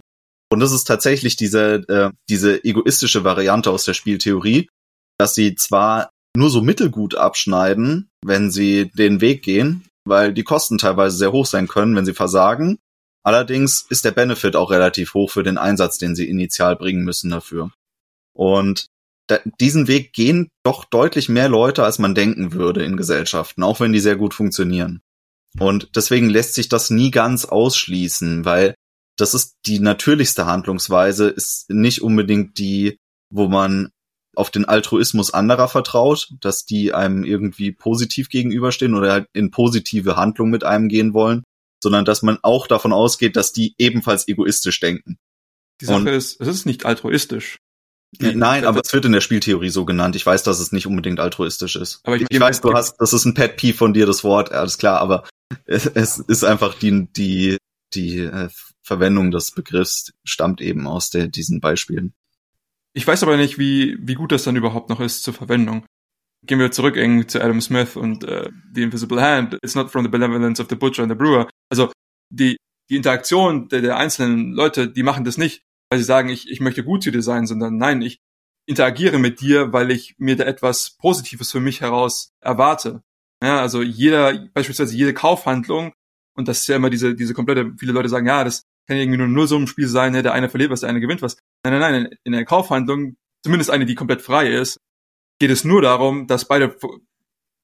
[0.51, 4.69] Und das ist tatsächlich diese, äh, diese egoistische Variante aus der Spieltheorie,
[5.19, 10.77] dass sie zwar nur so mittelgut abschneiden, wenn sie den Weg gehen, weil die Kosten
[10.77, 12.77] teilweise sehr hoch sein können, wenn sie versagen.
[13.25, 17.31] Allerdings ist der Benefit auch relativ hoch für den Einsatz, den sie initial bringen müssen
[17.31, 17.71] dafür.
[18.33, 18.85] Und
[19.59, 23.93] diesen Weg gehen doch deutlich mehr Leute, als man denken würde in Gesellschaften, auch wenn
[23.93, 25.01] die sehr gut funktionieren.
[25.57, 28.75] Und deswegen lässt sich das nie ganz ausschließen, weil
[29.17, 32.99] das ist die natürlichste Handlungsweise, ist nicht unbedingt die,
[33.31, 33.89] wo man
[34.35, 40.15] auf den Altruismus anderer vertraut, dass die einem irgendwie positiv gegenüberstehen oder halt in positive
[40.15, 41.43] Handlung mit einem gehen wollen,
[41.85, 45.19] sondern dass man auch davon ausgeht, dass die ebenfalls egoistisch denken.
[45.81, 47.59] Die Sache Und, ist, es ist nicht altruistisch.
[48.19, 50.15] Die, Nein, aber es wird in der Spieltheorie so genannt.
[50.15, 51.99] Ich weiß, dass es nicht unbedingt altruistisch ist.
[52.03, 54.51] Aber ich, ich weiß, du hast, das ist ein Pet Peeve von dir, das Wort,
[54.51, 55.27] alles klar, aber
[55.65, 57.57] es, es ist einfach die, die,
[57.93, 58.49] die äh,
[58.81, 62.13] Verwendung des Begriffs stammt eben aus der, diesen Beispielen.
[62.93, 65.85] Ich weiß aber nicht, wie, wie gut das dann überhaupt noch ist zur Verwendung.
[66.45, 69.57] Gehen wir zurück irgendwie zu Adam Smith und äh, The Invisible Hand.
[69.63, 71.49] It's not from the benevolence of the butcher and the brewer.
[71.69, 71.91] Also
[72.29, 72.57] die,
[72.89, 76.59] die Interaktion der, der einzelnen Leute, die machen das nicht, weil sie sagen, ich, ich
[76.59, 78.19] möchte gut zu dir sein, sondern nein, ich
[78.67, 83.01] interagiere mit dir, weil ich mir da etwas Positives für mich heraus erwarte.
[83.43, 85.93] Ja, also jeder, beispielsweise jede Kaufhandlung,
[86.35, 89.17] und das ist ja immer diese, diese komplette, viele Leute sagen, ja, das kann irgendwie
[89.17, 91.37] nur nur so ein Spiel sein, ne, der eine verliert was, der eine gewinnt was.
[91.63, 94.79] Nein, nein, nein, in der Kaufhandlung, zumindest eine, die komplett frei ist,
[95.39, 96.75] geht es nur darum, dass beide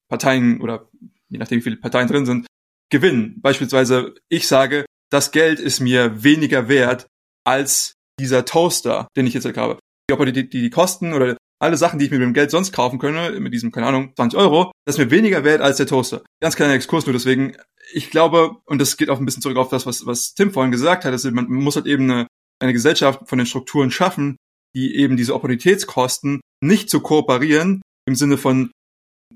[0.08, 0.88] Parteien oder
[1.28, 2.46] je nachdem wie viele Parteien drin sind,
[2.90, 3.40] gewinnen.
[3.40, 7.06] Beispielsweise, ich sage, das Geld ist mir weniger wert
[7.44, 9.78] als dieser Toaster, den ich jetzt habe.
[10.10, 12.98] Ob die, die, die Kosten oder alle Sachen, die ich mit dem Geld sonst kaufen
[12.98, 16.22] könnte, mit diesem, keine Ahnung, 20 Euro, das ist mir weniger wert als der Toaster.
[16.40, 17.56] Ganz kleiner Exkurs nur deswegen.
[17.94, 20.72] Ich glaube, und das geht auch ein bisschen zurück auf das, was, was Tim vorhin
[20.72, 22.26] gesagt hat, dass man, man muss halt eben eine,
[22.60, 24.36] eine Gesellschaft von den Strukturen schaffen,
[24.74, 28.70] die eben diese Opportunitätskosten nicht zu kooperieren, im Sinne von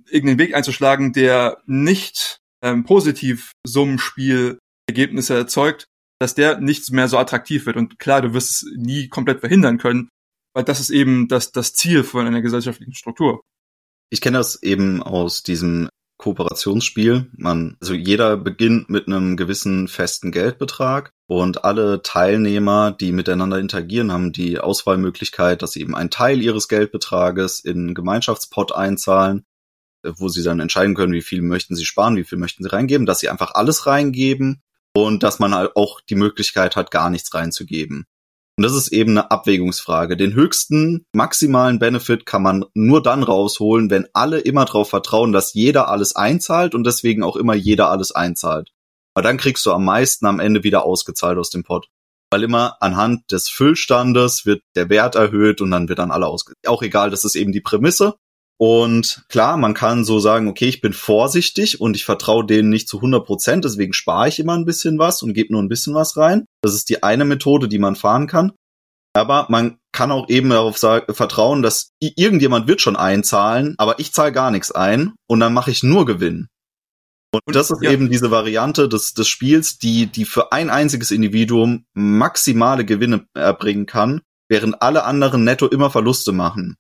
[0.09, 4.59] irgendeinen Weg einzuschlagen, der nicht ähm, positiv Summenspiel
[4.89, 5.87] erzeugt,
[6.20, 7.77] dass der nicht mehr so attraktiv wird.
[7.77, 10.09] Und klar, du wirst es nie komplett verhindern können,
[10.55, 13.43] weil das ist eben das, das Ziel von einer gesellschaftlichen Struktur.
[14.11, 15.89] Ich kenne das eben aus diesem
[16.19, 17.31] Kooperationsspiel.
[17.37, 24.12] Man, also jeder beginnt mit einem gewissen festen Geldbetrag und alle Teilnehmer, die miteinander interagieren,
[24.12, 29.45] haben die Auswahlmöglichkeit, dass sie eben einen Teil ihres Geldbetrages in Gemeinschaftspot einzahlen,
[30.03, 33.07] wo sie dann entscheiden können, wie viel möchten sie sparen, wie viel möchten sie reingeben,
[33.07, 34.62] dass sie einfach alles reingeben
[34.95, 38.07] und dass man halt auch die Möglichkeit hat, gar nichts reinzugeben.
[38.59, 40.17] Und das ist eben eine Abwägungsfrage.
[40.17, 45.53] Den höchsten maximalen Benefit kann man nur dann rausholen, wenn alle immer darauf vertrauen, dass
[45.53, 48.73] jeder alles einzahlt und deswegen auch immer jeder alles einzahlt.
[49.15, 51.89] Weil dann kriegst du am meisten am Ende wieder ausgezahlt aus dem Pot.
[52.31, 56.67] Weil immer anhand des Füllstandes wird der Wert erhöht und dann wird dann alle ausgezahlt.
[56.67, 58.15] Auch egal, das ist eben die Prämisse.
[58.59, 62.89] Und klar, man kann so sagen, okay, ich bin vorsichtig und ich vertraue denen nicht
[62.89, 65.95] zu 100 Prozent, deswegen spare ich immer ein bisschen was und gebe nur ein bisschen
[65.95, 66.47] was rein.
[66.63, 68.53] Das ist die eine Methode, die man fahren kann.
[69.13, 74.33] Aber man kann auch eben darauf vertrauen, dass irgendjemand wird schon einzahlen, aber ich zahle
[74.33, 76.49] gar nichts ein und dann mache ich nur Gewinn.
[77.33, 77.91] Und das ist ja.
[77.91, 83.87] eben diese Variante des, des Spiels, die, die für ein einziges Individuum maximale Gewinne erbringen
[83.87, 86.77] kann, während alle anderen netto immer Verluste machen.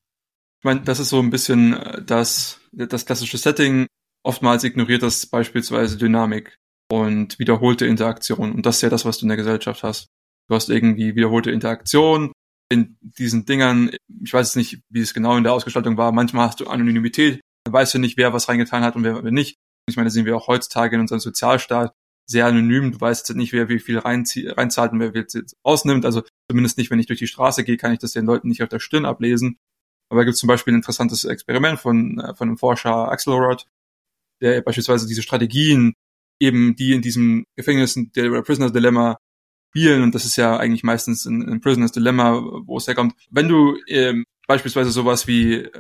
[0.60, 3.86] Ich meine, das ist so ein bisschen äh, das, das klassische Setting.
[4.24, 6.56] Oftmals ignoriert das beispielsweise Dynamik
[6.90, 8.52] und wiederholte Interaktion.
[8.52, 10.08] Und das ist ja das, was du in der Gesellschaft hast.
[10.48, 12.32] Du hast irgendwie wiederholte Interaktion
[12.68, 13.90] in diesen Dingern.
[14.22, 16.12] Ich weiß jetzt nicht, wie es genau in der Ausgestaltung war.
[16.12, 17.40] Manchmal hast du Anonymität.
[17.64, 19.56] Da weißt du nicht, wer was reingetan hat und wer, wer nicht.
[19.88, 21.92] Ich meine, das sehen wir auch heutzutage in unserem Sozialstaat
[22.28, 22.92] sehr anonym.
[22.92, 26.04] Du weißt jetzt nicht, wer wie viel reinzahlt und wer jetzt ausnimmt.
[26.04, 28.62] Also zumindest nicht, wenn ich durch die Straße gehe, kann ich das den Leuten nicht
[28.62, 29.58] auf der Stirn ablesen.
[30.08, 33.66] Aber da gibt es zum Beispiel ein interessantes Experiment von, äh, von einem Forscher Axelrod,
[34.40, 35.94] der beispielsweise diese Strategien
[36.40, 39.18] eben, die in diesem Gefängnis, der Prisoner's Dilemma
[39.70, 43.48] spielen, und das ist ja eigentlich meistens ein, ein Prisoner's Dilemma, wo es herkommt, wenn
[43.48, 45.70] du ähm, beispielsweise sowas wie äh,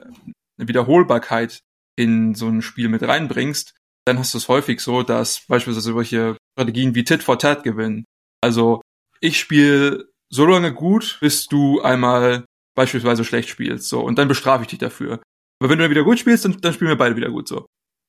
[0.58, 1.60] eine Wiederholbarkeit
[1.96, 3.74] in so ein Spiel mit reinbringst,
[4.06, 8.04] dann hast du es häufig so, dass beispielsweise solche Strategien wie Tit for Tat gewinnen.
[8.42, 8.82] Also
[9.20, 12.44] ich spiele so lange gut, bis du einmal
[12.76, 15.20] beispielsweise schlecht spielst, so, und dann bestrafe ich dich dafür.
[15.60, 17.66] Aber wenn du dann wieder gut spielst, dann, dann spielen wir beide wieder gut, so.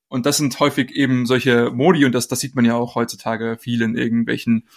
[0.09, 3.57] Und das sind häufig eben solche Modi, und das, das sieht man ja auch heutzutage
[3.57, 4.68] viel in irgendwelchen,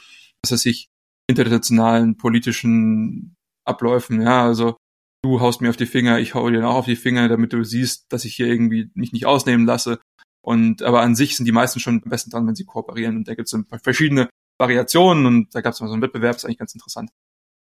[0.42, 0.88] was weiß ich,
[1.28, 4.76] internationalen politischen Abläufen, ja, also
[5.22, 7.62] du haust mir auf die Finger, ich hau dir auch auf die Finger, damit du
[7.64, 10.00] siehst, dass ich hier irgendwie mich nicht ausnehmen lasse.
[10.42, 13.16] Und aber an sich sind die meisten schon am besten dran, wenn sie kooperieren.
[13.16, 16.44] Und da gibt es verschiedene Variationen und da gab es mal so einen Wettbewerb, ist
[16.44, 17.10] eigentlich ganz interessant.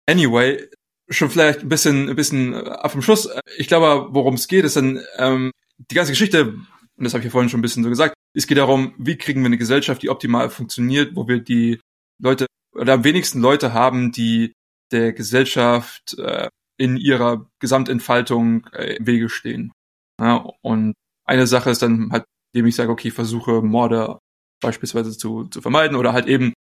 [0.09, 0.69] Anyway,
[1.13, 3.29] schon vielleicht ein bisschen, ein bisschen ab äh, vom Schluss.
[3.57, 5.53] Ich glaube, worum es geht, ist dann ähm,
[5.91, 8.47] die ganze Geschichte, und das habe ich ja vorhin schon ein bisschen so gesagt, es
[8.47, 11.81] geht darum, wie kriegen wir eine Gesellschaft, die optimal funktioniert, wo wir die
[12.21, 14.53] Leute oder am wenigsten Leute haben, die
[14.91, 16.49] der Gesellschaft äh,
[16.79, 19.73] in ihrer Gesamtentfaltung äh, im Wege stehen.
[20.21, 20.95] Ja, und
[21.25, 24.19] eine Sache ist dann halt, indem ich sage, okay, ich versuche Morde
[24.61, 26.53] beispielsweise zu, zu vermeiden oder halt eben,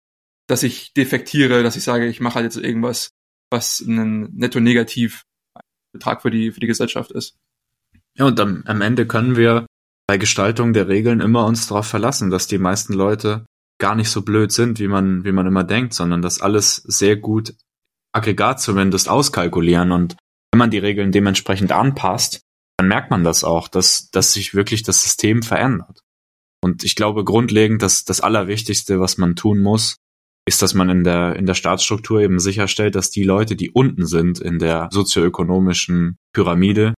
[0.48, 3.10] dass ich defektiere, dass ich sage, ich mache halt jetzt irgendwas,
[3.52, 5.24] was ein netto negativ
[5.92, 7.36] Betrag für die, für die Gesellschaft ist.
[8.16, 9.66] Ja, und am, am Ende können wir
[10.06, 13.46] bei Gestaltung der Regeln immer uns darauf verlassen, dass die meisten Leute
[13.78, 17.16] gar nicht so blöd sind, wie man, wie man immer denkt, sondern dass alles sehr
[17.16, 17.54] gut
[18.12, 20.16] Aggregat zumindest auskalkulieren und
[20.52, 22.42] wenn man die Regeln dementsprechend anpasst,
[22.76, 26.00] dann merkt man das auch, dass, dass sich wirklich das System verändert.
[26.62, 29.96] Und ich glaube grundlegend, dass das Allerwichtigste, was man tun muss,
[30.46, 34.06] ist, dass man in der, in der Staatsstruktur eben sicherstellt, dass die Leute, die unten
[34.06, 36.94] sind in der sozioökonomischen Pyramide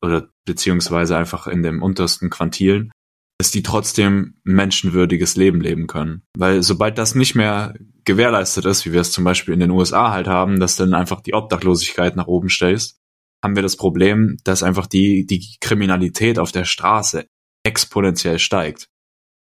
[0.00, 2.92] oder beziehungsweise einfach in dem untersten Quantilen,
[3.38, 6.22] dass die trotzdem menschenwürdiges Leben leben können.
[6.36, 7.74] Weil sobald das nicht mehr
[8.04, 11.20] gewährleistet ist, wie wir es zum Beispiel in den USA halt haben, dass dann einfach
[11.20, 13.00] die Obdachlosigkeit nach oben stellst,
[13.42, 17.26] haben wir das Problem, dass einfach die, die Kriminalität auf der Straße
[17.64, 18.88] exponentiell steigt.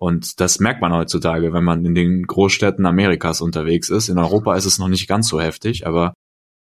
[0.03, 4.09] Und das merkt man heutzutage, wenn man in den Großstädten Amerikas unterwegs ist.
[4.09, 6.13] In Europa ist es noch nicht ganz so heftig, aber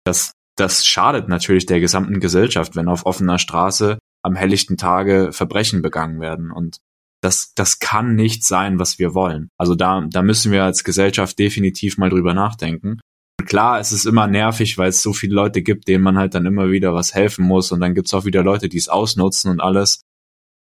[0.04, 5.80] das, das schadet natürlich der gesamten Gesellschaft, wenn auf offener Straße am helllichten Tage Verbrechen
[5.80, 6.50] begangen werden.
[6.50, 6.80] Und
[7.22, 9.48] das, das kann nicht sein, was wir wollen.
[9.56, 13.00] Also da, da müssen wir als Gesellschaft definitiv mal drüber nachdenken.
[13.40, 16.34] Und klar, es ist immer nervig, weil es so viele Leute gibt, denen man halt
[16.34, 19.50] dann immer wieder was helfen muss und dann gibt's auch wieder Leute, die es ausnutzen
[19.50, 20.02] und alles.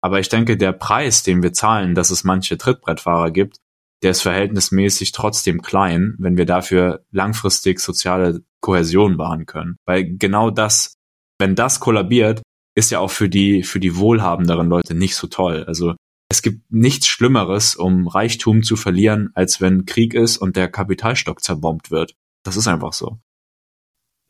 [0.02, 3.58] Aber ich denke, der Preis, den wir zahlen, dass es manche Trittbrettfahrer gibt,
[4.02, 9.78] der ist verhältnismäßig trotzdem klein, wenn wir dafür langfristig soziale Kohäsion wahren können.
[9.86, 10.94] Weil genau das,
[11.38, 12.42] wenn das kollabiert,
[12.76, 15.66] ist ja auch für die, für die wohlhabenderen Leute nicht so toll.
[15.66, 15.96] Also
[16.30, 21.44] es gibt nichts Schlimmeres, um Reichtum zu verlieren, als wenn Krieg ist und der Kapitalstock
[21.44, 22.14] zerbombt wird.
[22.44, 23.20] Das ist einfach so.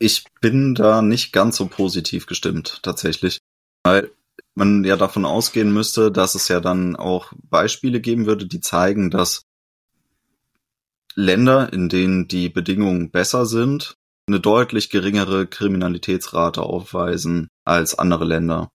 [0.00, 3.38] Ich bin da nicht ganz so positiv gestimmt, tatsächlich.
[3.84, 4.10] Weil
[4.60, 9.10] man ja davon ausgehen müsste, dass es ja dann auch Beispiele geben würde, die zeigen,
[9.10, 9.42] dass
[11.16, 13.96] Länder, in denen die Bedingungen besser sind,
[14.28, 18.68] eine deutlich geringere Kriminalitätsrate aufweisen als andere Länder.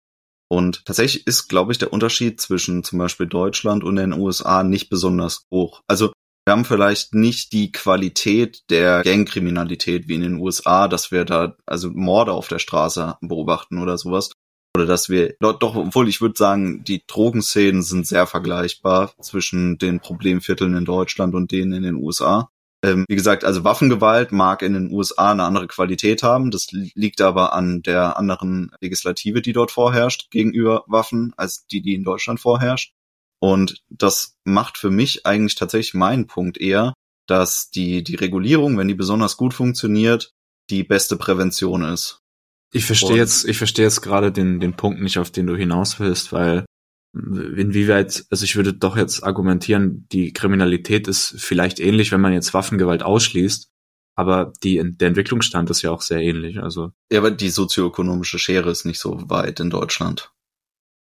[0.50, 4.90] Und tatsächlich ist, glaube ich, der Unterschied zwischen zum Beispiel Deutschland und den USA nicht
[4.90, 5.82] besonders hoch.
[5.88, 6.14] Also
[6.46, 11.56] wir haben vielleicht nicht die Qualität der Gangkriminalität wie in den USA, dass wir da
[11.66, 14.32] also Morde auf der Straße beobachten oder sowas.
[14.76, 20.02] Oder dass wir, doch, obwohl ich würde sagen, die Drogenszenen sind sehr vergleichbar zwischen den
[20.02, 22.50] Problemvierteln in Deutschland und denen in den USA.
[22.84, 26.52] Ähm, wie gesagt, also Waffengewalt mag in den USA eine andere Qualität haben.
[26.52, 31.96] Das liegt aber an der anderen Legislative, die dort vorherrscht gegenüber Waffen, als die, die
[31.96, 32.92] in Deutschland vorherrscht.
[33.40, 36.94] Und das macht für mich eigentlich tatsächlich meinen Punkt eher,
[37.28, 40.32] dass die, die Regulierung, wenn die besonders gut funktioniert,
[40.70, 42.25] die beste Prävention ist.
[42.72, 46.00] Ich verstehe jetzt, ich verstehe jetzt gerade den, den Punkt nicht, auf den du hinaus
[46.00, 46.66] willst, weil
[47.14, 52.54] inwieweit, also ich würde doch jetzt argumentieren, die Kriminalität ist vielleicht ähnlich, wenn man jetzt
[52.54, 53.70] Waffengewalt ausschließt,
[54.16, 56.92] aber die, der Entwicklungsstand ist ja auch sehr ähnlich, also.
[57.12, 60.32] Ja, aber die sozioökonomische Schere ist nicht so weit in Deutschland.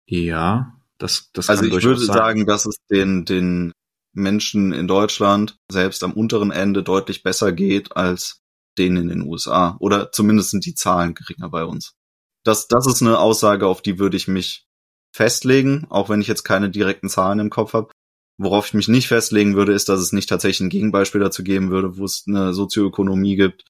[0.08, 2.16] Ja, das, das Also ich würde sein.
[2.16, 3.72] sagen, dass es den, den
[4.14, 8.42] Menschen in Deutschland selbst am unteren Ende deutlich besser geht als
[8.80, 9.78] denen in den USA.
[9.80, 11.96] Oder zumindest sind die Zahlen geringer bei uns.
[12.44, 14.66] Das, das ist eine Aussage, auf die würde ich mich
[15.12, 17.92] festlegen, auch wenn ich jetzt keine direkten Zahlen im Kopf habe.
[18.38, 21.72] Worauf ich mich nicht festlegen würde, ist, dass es nicht tatsächlich ein Gegenbeispiel dazu geben
[21.72, 23.66] würde, wo es eine Sozioökonomie gibt,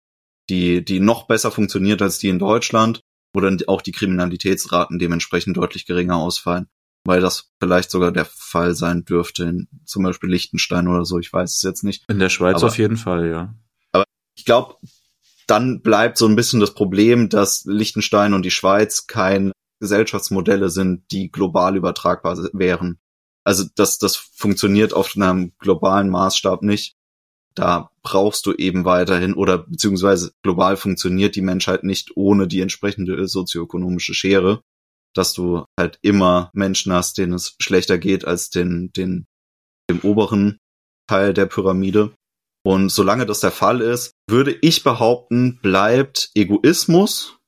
[0.49, 3.01] die, die noch besser funktioniert als die in Deutschland,
[3.34, 6.68] wo dann auch die Kriminalitätsraten dementsprechend deutlich geringer ausfallen,
[7.03, 11.32] weil das vielleicht sogar der Fall sein dürfte in zum Beispiel Liechtenstein oder so, ich
[11.32, 12.05] weiß es jetzt nicht.
[12.07, 13.55] In der Schweiz aber, auf jeden Fall, ja.
[14.40, 14.76] Ich glaube,
[15.48, 21.12] dann bleibt so ein bisschen das Problem, dass Liechtenstein und die Schweiz kein Gesellschaftsmodelle sind,
[21.12, 23.00] die global übertragbar wären.
[23.44, 26.96] Also das, das funktioniert auf einem globalen Maßstab nicht.
[27.54, 33.28] Da brauchst du eben weiterhin oder beziehungsweise global funktioniert die Menschheit nicht ohne die entsprechende
[33.28, 34.62] sozioökonomische Schere,
[35.14, 39.26] dass du halt immer Menschen hast, denen es schlechter geht als den, den,
[39.90, 40.60] dem oberen
[41.08, 42.14] Teil der Pyramide.
[42.70, 47.39] Und solange das der Fall ist, würde ich behaupten, bleibt Egoismus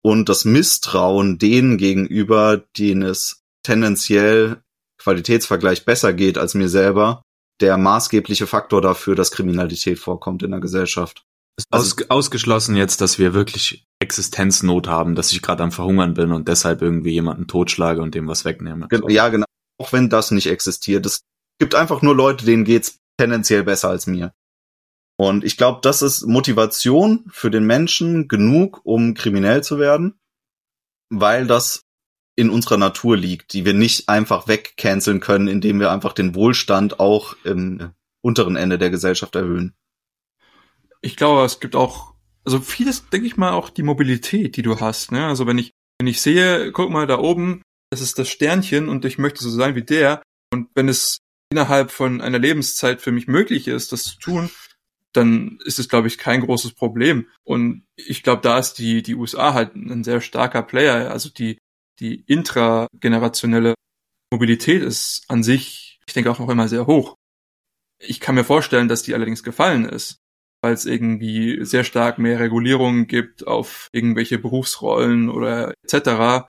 [0.00, 4.62] und das Misstrauen denen gegenüber, denen es tendenziell
[5.02, 7.22] Qualitätsvergleich besser geht als mir selber,
[7.60, 11.24] der maßgebliche Faktor dafür, dass Kriminalität vorkommt in der Gesellschaft.
[11.72, 16.30] Also, Aus, ausgeschlossen jetzt, dass wir wirklich Existenznot haben, dass ich gerade am Verhungern bin
[16.30, 18.86] und deshalb irgendwie jemanden totschlage und dem was wegnehme.
[19.08, 19.46] Ja, genau.
[19.80, 21.06] Auch wenn das nicht existiert.
[21.06, 21.22] Es
[21.58, 24.32] gibt einfach nur Leute, denen geht's tendenziell besser als mir.
[25.20, 30.18] Und ich glaube, das ist Motivation für den Menschen genug, um kriminell zu werden,
[31.10, 31.82] weil das
[32.36, 37.00] in unserer Natur liegt, die wir nicht einfach wegcanceln können, indem wir einfach den Wohlstand
[37.00, 37.90] auch im
[38.22, 39.74] unteren Ende der Gesellschaft erhöhen.
[41.02, 42.14] Ich glaube, es gibt auch,
[42.46, 45.12] also vieles, denke ich mal, auch die Mobilität, die du hast.
[45.12, 45.26] Ne?
[45.26, 47.60] Also wenn ich, wenn ich sehe, guck mal da oben,
[47.90, 50.22] das ist das Sternchen und ich möchte so sein wie der.
[50.50, 51.18] Und wenn es
[51.52, 54.50] innerhalb von einer Lebenszeit für mich möglich ist, das zu tun,
[55.12, 57.26] dann ist es, glaube ich, kein großes Problem.
[57.44, 61.10] Und ich glaube, da ist die, die USA halt ein sehr starker Player.
[61.10, 61.58] Also die,
[61.98, 63.74] die intragenerationelle
[64.32, 67.16] Mobilität ist an sich, ich denke, auch noch immer sehr hoch.
[67.98, 70.18] Ich kann mir vorstellen, dass die allerdings gefallen ist,
[70.62, 76.48] weil es irgendwie sehr stark mehr Regulierungen gibt auf irgendwelche Berufsrollen oder etc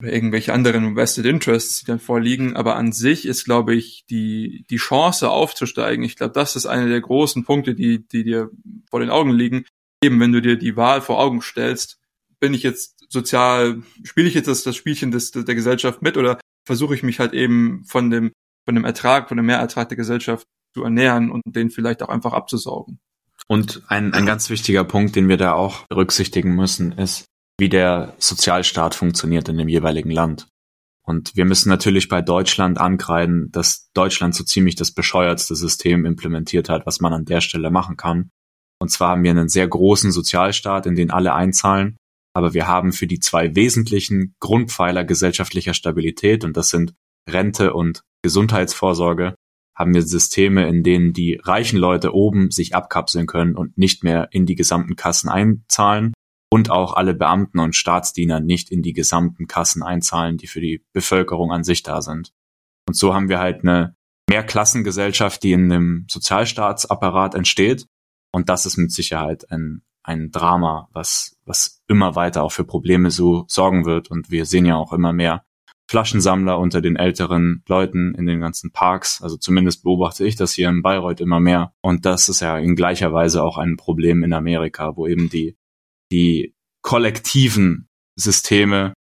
[0.00, 2.56] oder irgendwelche anderen Vested Interests, die dann vorliegen.
[2.56, 6.04] Aber an sich ist, glaube ich, die, die Chance aufzusteigen.
[6.04, 8.50] Ich glaube, das ist einer der großen Punkte, die, die dir
[8.90, 9.64] vor den Augen liegen.
[10.02, 11.98] Eben, wenn du dir die Wahl vor Augen stellst,
[12.40, 16.40] bin ich jetzt sozial, spiele ich jetzt das, das Spielchen des, der Gesellschaft mit oder
[16.66, 18.32] versuche ich mich halt eben von dem,
[18.66, 22.32] von dem Ertrag, von dem Mehrertrag der Gesellschaft zu ernähren und den vielleicht auch einfach
[22.32, 22.98] abzusaugen.
[23.46, 27.26] Und ein, ein ganz wichtiger Punkt, den wir da auch berücksichtigen müssen, ist,
[27.58, 30.48] wie der Sozialstaat funktioniert in dem jeweiligen Land.
[31.06, 36.68] Und wir müssen natürlich bei Deutschland ankreiden, dass Deutschland so ziemlich das bescheuertste System implementiert
[36.68, 38.30] hat, was man an der Stelle machen kann.
[38.80, 41.96] Und zwar haben wir einen sehr großen Sozialstaat, in den alle einzahlen,
[42.34, 46.94] aber wir haben für die zwei wesentlichen Grundpfeiler gesellschaftlicher Stabilität, und das sind
[47.30, 49.34] Rente und Gesundheitsvorsorge,
[49.76, 54.28] haben wir Systeme, in denen die reichen Leute oben sich abkapseln können und nicht mehr
[54.32, 56.13] in die gesamten Kassen einzahlen
[56.54, 60.84] und auch alle Beamten und Staatsdiener nicht in die gesamten Kassen einzahlen, die für die
[60.92, 62.32] Bevölkerung an sich da sind.
[62.86, 63.96] Und so haben wir halt eine
[64.30, 67.88] Mehrklassengesellschaft, die in einem Sozialstaatsapparat entsteht.
[68.30, 73.10] Und das ist mit Sicherheit ein, ein Drama, was, was immer weiter auch für Probleme
[73.10, 74.08] so sorgen wird.
[74.08, 75.44] Und wir sehen ja auch immer mehr
[75.90, 79.20] Flaschensammler unter den älteren Leuten in den ganzen Parks.
[79.20, 81.74] Also zumindest beobachte ich das hier in Bayreuth immer mehr.
[81.80, 85.56] Und das ist ja in gleicher Weise auch ein Problem in Amerika, wo eben die
[86.14, 88.94] die kollektiven Systeme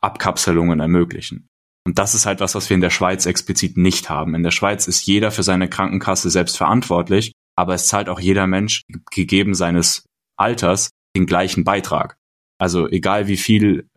[0.00, 1.48] Abkapselungen ermöglichen.
[1.84, 4.34] Und das ist halt was, was wir in der Schweiz explizit nicht haben.
[4.34, 8.46] In der Schweiz ist jeder für seine Krankenkasse selbst verantwortlich, aber es zahlt auch jeder
[8.46, 10.04] Mensch, gegeben seines
[10.36, 12.16] Alters, den gleichen Beitrag.
[12.58, 13.88] Also egal wie viel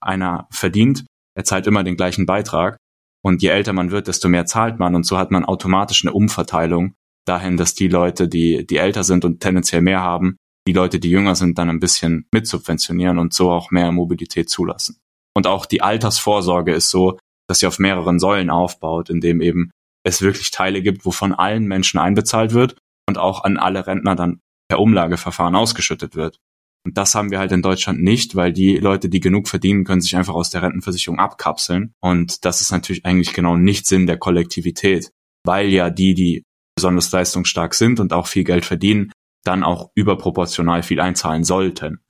[0.00, 2.76] einer verdient, er zahlt immer den gleichen Beitrag.
[3.22, 4.94] Und je älter man wird, desto mehr zahlt man.
[4.94, 6.94] Und so hat man automatisch eine Umverteilung
[7.26, 10.36] dahin, dass die Leute, die, die älter sind und tendenziell mehr haben,
[10.70, 15.00] die Leute, die jünger sind, dann ein bisschen mitsubventionieren und so auch mehr Mobilität zulassen.
[15.34, 17.18] Und auch die Altersvorsorge ist so,
[17.48, 19.72] dass sie auf mehreren Säulen aufbaut, indem eben
[20.04, 22.76] es wirklich Teile gibt, wovon allen Menschen einbezahlt wird
[23.08, 26.38] und auch an alle Rentner dann per Umlageverfahren ausgeschüttet wird.
[26.86, 30.00] Und das haben wir halt in Deutschland nicht, weil die Leute, die genug verdienen, können
[30.00, 31.94] sich einfach aus der Rentenversicherung abkapseln.
[32.00, 35.10] Und das ist natürlich eigentlich genau nicht Sinn der Kollektivität,
[35.44, 36.44] weil ja die, die
[36.76, 39.10] besonders leistungsstark sind und auch viel Geld verdienen,
[39.44, 42.00] dann auch überproportional viel einzahlen sollten.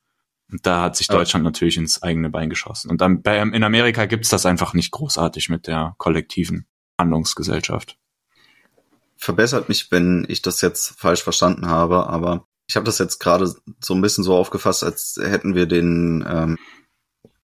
[0.50, 2.90] Und da hat sich Deutschland natürlich ins eigene Bein geschossen.
[2.90, 6.66] Und dann bei, in Amerika gibt's das einfach nicht großartig mit der kollektiven
[6.98, 7.96] Handlungsgesellschaft.
[9.16, 13.52] Verbessert mich, wenn ich das jetzt falsch verstanden habe, aber ich habe das jetzt gerade
[13.80, 16.58] so ein bisschen so aufgefasst, als hätten wir den ähm,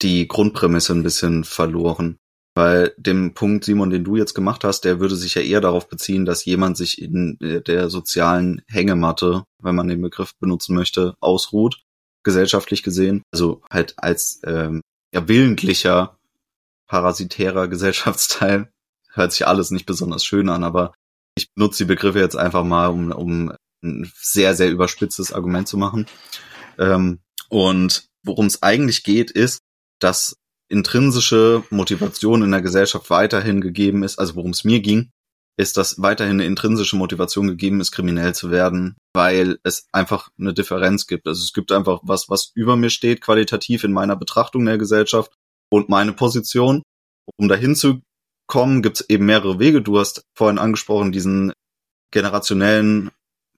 [0.03, 2.19] die Grundprämisse ein bisschen verloren.
[2.57, 5.91] Weil dem Punkt, Simon, den du jetzt gemacht hast, der würde sich ja eher darauf
[5.91, 11.83] beziehen, dass jemand sich in der sozialen Hängematte, wenn man den Begriff benutzen möchte, ausruht,
[12.25, 13.23] gesellschaftlich gesehen.
[13.31, 14.81] Also halt als ähm,
[15.13, 16.19] ja, willentlicher,
[16.87, 18.71] parasitärer Gesellschaftsteil.
[19.13, 20.95] Hört sich alles nicht besonders schön an, aber
[21.37, 23.53] ich benutze die Begriffe jetzt einfach mal, um, um
[23.85, 26.07] ein sehr, sehr überspitztes Argument zu machen.
[26.79, 29.61] Ähm, und worum es eigentlich geht, ist,
[29.99, 30.39] dass
[30.69, 35.11] intrinsische Motivation in der Gesellschaft weiterhin gegeben ist, also worum es mir ging,
[35.59, 40.53] ist, dass weiterhin eine intrinsische Motivation gegeben ist, kriminell zu werden, weil es einfach eine
[40.53, 41.27] Differenz gibt.
[41.27, 45.33] Also es gibt einfach was, was über mir steht, qualitativ in meiner Betrachtung der Gesellschaft
[45.71, 46.83] und meine Position.
[47.39, 48.03] Um dahin zu
[48.47, 49.81] kommen, gibt es eben mehrere Wege.
[49.81, 51.53] Du hast vorhin angesprochen, diesen
[52.13, 53.11] generationellen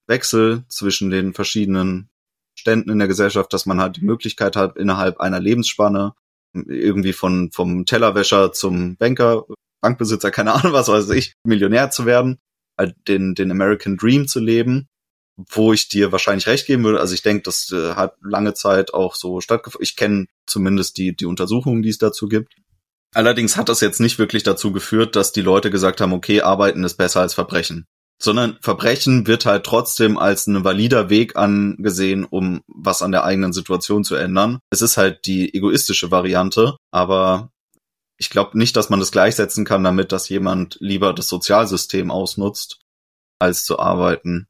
[0.06, 2.08] Wechsel zwischen den verschiedenen
[2.56, 6.14] Ständen in der Gesellschaft, dass man halt die Möglichkeit hat, innerhalb einer Lebensspanne
[6.52, 9.44] irgendwie von vom Tellerwäscher zum Banker,
[9.80, 12.38] Bankbesitzer, keine Ahnung was weiß ich, Millionär zu werden,
[12.76, 14.88] halt den den American Dream zu leben,
[15.36, 17.00] wo ich dir wahrscheinlich recht geben würde.
[17.00, 19.84] Also ich denke, das äh, hat lange Zeit auch so stattgefunden.
[19.84, 22.54] Ich kenne zumindest die die Untersuchungen, die es dazu gibt.
[23.14, 26.84] Allerdings hat das jetzt nicht wirklich dazu geführt, dass die Leute gesagt haben, okay, arbeiten
[26.84, 27.86] ist besser als Verbrechen.
[28.20, 33.52] Sondern Verbrechen wird halt trotzdem als ein valider Weg angesehen, um was an der eigenen
[33.52, 34.58] Situation zu ändern.
[34.70, 37.50] Es ist halt die egoistische Variante, aber
[38.18, 42.80] ich glaube nicht, dass man das gleichsetzen kann damit, dass jemand lieber das Sozialsystem ausnutzt,
[43.38, 44.48] als zu arbeiten.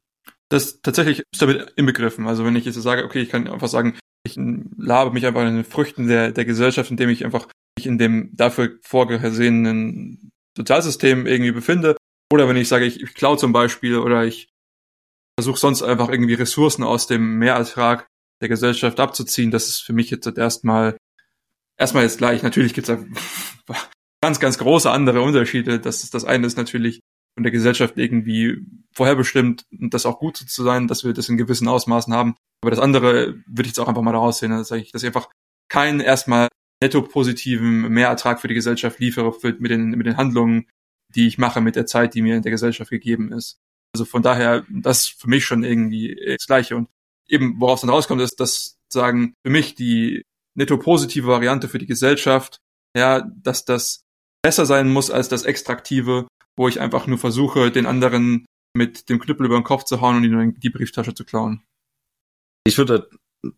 [0.49, 2.27] Das tatsächlich ist damit inbegriffen.
[2.27, 5.55] Also wenn ich jetzt sage, okay, ich kann einfach sagen, ich labe mich einfach in
[5.55, 7.47] den Früchten der, der Gesellschaft, indem ich einfach
[7.77, 11.95] mich in dem dafür vorgesehenen Sozialsystem irgendwie befinde.
[12.31, 14.49] Oder wenn ich sage, ich, ich klaue zum Beispiel oder ich
[15.39, 18.07] versuche sonst einfach irgendwie Ressourcen aus dem Mehrertrag
[18.41, 20.97] der Gesellschaft abzuziehen, das ist für mich jetzt erstmal
[21.79, 22.43] erstmal jetzt gleich.
[22.43, 22.99] Natürlich gibt es
[24.21, 25.79] ganz, ganz große andere Unterschiede.
[25.79, 26.99] Das, ist, das eine ist natürlich
[27.35, 31.37] von der Gesellschaft irgendwie vorherbestimmt und das auch gut zu sein, dass wir das in
[31.37, 32.35] gewissen Ausmaßen haben.
[32.61, 35.07] Aber das andere würde ich jetzt auch einfach mal daraus sehen, dass ich, dass ich
[35.07, 35.29] einfach
[35.69, 36.49] keinen erstmal
[36.81, 40.67] netto positiven Mehrertrag für die Gesellschaft liefere für, mit, den, mit den Handlungen,
[41.15, 43.59] die ich mache, mit der Zeit, die mir in der Gesellschaft gegeben ist.
[43.93, 46.75] Also von daher, das ist für mich schon irgendwie das Gleiche.
[46.75, 46.89] Und
[47.27, 50.23] eben, worauf es dann rauskommt, ist, dass sagen, für mich die
[50.55, 52.59] netto positive Variante für die Gesellschaft,
[52.95, 54.01] ja, dass das
[54.41, 58.45] besser sein muss als das Extraktive, wo ich einfach nur versuche, den anderen
[58.75, 61.63] mit dem Knüppel über den Kopf zu hauen und ihnen die Brieftasche zu klauen.
[62.65, 63.09] Ich würde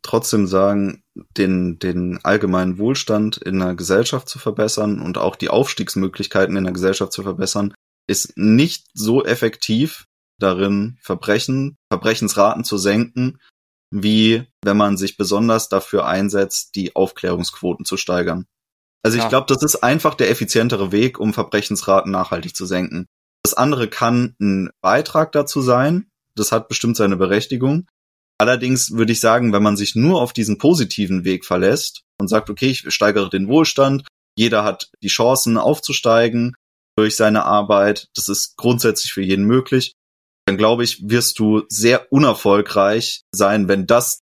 [0.01, 1.03] trotzdem sagen,
[1.37, 6.73] den, den allgemeinen Wohlstand in der Gesellschaft zu verbessern und auch die Aufstiegsmöglichkeiten in der
[6.73, 7.73] Gesellschaft zu verbessern,
[8.07, 10.05] ist nicht so effektiv
[10.39, 13.39] darin, Verbrechen, Verbrechensraten zu senken,
[13.91, 18.45] wie wenn man sich besonders dafür einsetzt, die Aufklärungsquoten zu steigern.
[19.03, 19.29] Also ich ja.
[19.29, 23.07] glaube, das ist einfach der effizientere Weg, um Verbrechensraten nachhaltig zu senken.
[23.43, 26.07] Das andere kann ein Beitrag dazu sein.
[26.35, 27.87] Das hat bestimmt seine Berechtigung.
[28.41, 32.49] Allerdings würde ich sagen, wenn man sich nur auf diesen positiven Weg verlässt und sagt,
[32.49, 36.55] okay, ich steigere den Wohlstand, jeder hat die Chancen aufzusteigen
[36.97, 39.93] durch seine Arbeit, das ist grundsätzlich für jeden möglich,
[40.47, 44.21] dann glaube ich, wirst du sehr unerfolgreich sein, wenn das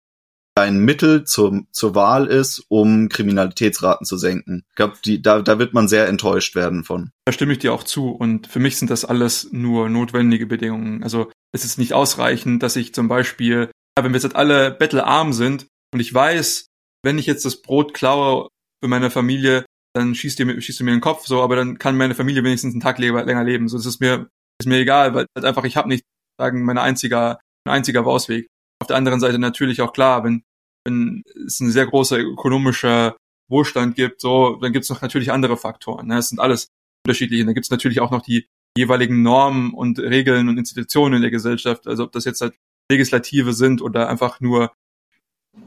[0.54, 4.64] dein Mittel zur, zur Wahl ist, um Kriminalitätsraten zu senken.
[4.70, 7.10] Ich glaube, da, da wird man sehr enttäuscht werden von.
[7.26, 8.08] Da stimme ich dir auch zu.
[8.08, 11.02] Und für mich sind das alles nur notwendige Bedingungen.
[11.02, 13.70] Also es ist nicht ausreichend, dass ich zum Beispiel,
[14.05, 16.66] wenn wir jetzt alle bettelarm sind und ich weiß,
[17.05, 18.49] wenn ich jetzt das Brot klaue
[18.82, 21.78] für meine Familie, dann schießt ihr, schießt ihr mir in den Kopf, so, aber dann
[21.78, 23.68] kann meine Familie wenigstens einen Tag länger leben.
[23.68, 24.28] So, das ist mir,
[24.61, 26.05] ist mir egal, weil halt einfach ich habe nicht,
[26.38, 28.49] sagen, mein einziger, mein einziger Ausweg.
[28.80, 30.42] Auf der anderen Seite natürlich auch klar, wenn,
[30.84, 33.16] wenn es ein sehr großer ökonomischer
[33.49, 36.09] Wohlstand gibt, so, dann gibt es noch natürlich andere Faktoren.
[36.09, 36.18] Ne?
[36.18, 36.68] Es sind alles
[37.07, 37.44] unterschiedliche.
[37.44, 41.30] Dann gibt es natürlich auch noch die jeweiligen Normen und Regeln und Institutionen in der
[41.30, 41.86] Gesellschaft.
[41.86, 42.55] Also ob das jetzt halt
[42.91, 44.72] legislative sind oder einfach nur,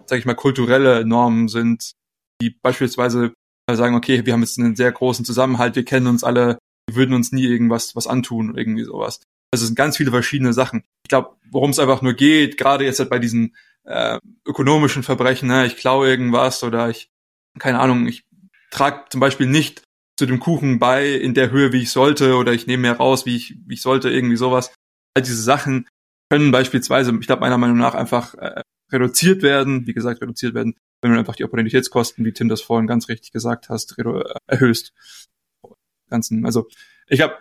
[0.06, 1.94] sag ich mal, kulturelle Normen sind,
[2.42, 3.34] die beispielsweise
[3.72, 6.58] sagen, okay, wir haben jetzt einen sehr großen Zusammenhalt, wir kennen uns alle,
[6.88, 9.22] wir würden uns nie irgendwas was antun oder irgendwie sowas.
[9.52, 10.84] Also es sind ganz viele verschiedene Sachen.
[11.04, 15.48] Ich glaube, worum es einfach nur geht, gerade jetzt halt bei diesen äh, ökonomischen Verbrechen,
[15.50, 17.10] ne, ich klaue irgendwas oder ich,
[17.58, 18.24] keine Ahnung, ich
[18.72, 19.84] trage zum Beispiel nicht
[20.18, 23.26] zu dem Kuchen bei in der Höhe, wie ich sollte, oder ich nehme mehr raus,
[23.26, 24.74] wie ich, wie ich sollte, irgendwie sowas.
[25.16, 25.88] All diese Sachen
[26.30, 28.62] können beispielsweise, ich glaube, meiner Meinung nach einfach äh,
[28.92, 32.88] reduziert werden, wie gesagt, reduziert werden, wenn du einfach die Opportunitätskosten, wie Tim das vorhin
[32.88, 33.98] ganz richtig gesagt hast,
[34.48, 34.94] erhöhst.
[36.10, 36.68] Ganzen, also
[37.08, 37.38] ich habe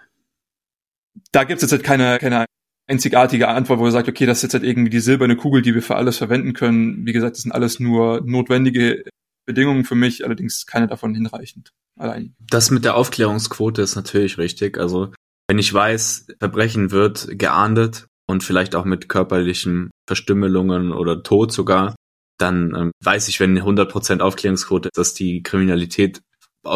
[1.32, 2.46] da gibt es jetzt halt keine, keine
[2.86, 5.74] einzigartige Antwort, wo er sagt, okay, das ist jetzt halt irgendwie die silberne Kugel, die
[5.74, 7.06] wir für alles verwenden können.
[7.06, 9.04] Wie gesagt, das sind alles nur notwendige
[9.46, 11.72] Bedingungen für mich, allerdings keine davon hinreichend.
[11.96, 12.34] Allein.
[12.38, 14.78] Das mit der Aufklärungsquote ist natürlich richtig.
[14.78, 15.12] Also
[15.48, 21.96] wenn ich weiß, Verbrechen wird geahndet und vielleicht auch mit körperlichen Verstümmelungen oder Tod sogar,
[22.38, 26.20] dann ähm, weiß ich, wenn 100% Aufklärungsquote, dass die Kriminalität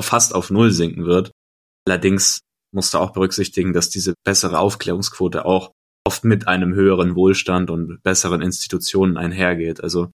[0.00, 1.30] fast auf Null sinken wird.
[1.86, 2.40] Allerdings
[2.74, 5.72] musste auch berücksichtigen, dass diese bessere Aufklärungsquote auch
[6.04, 9.82] oft mit einem höheren Wohlstand und besseren Institutionen einhergeht.
[9.82, 10.10] Also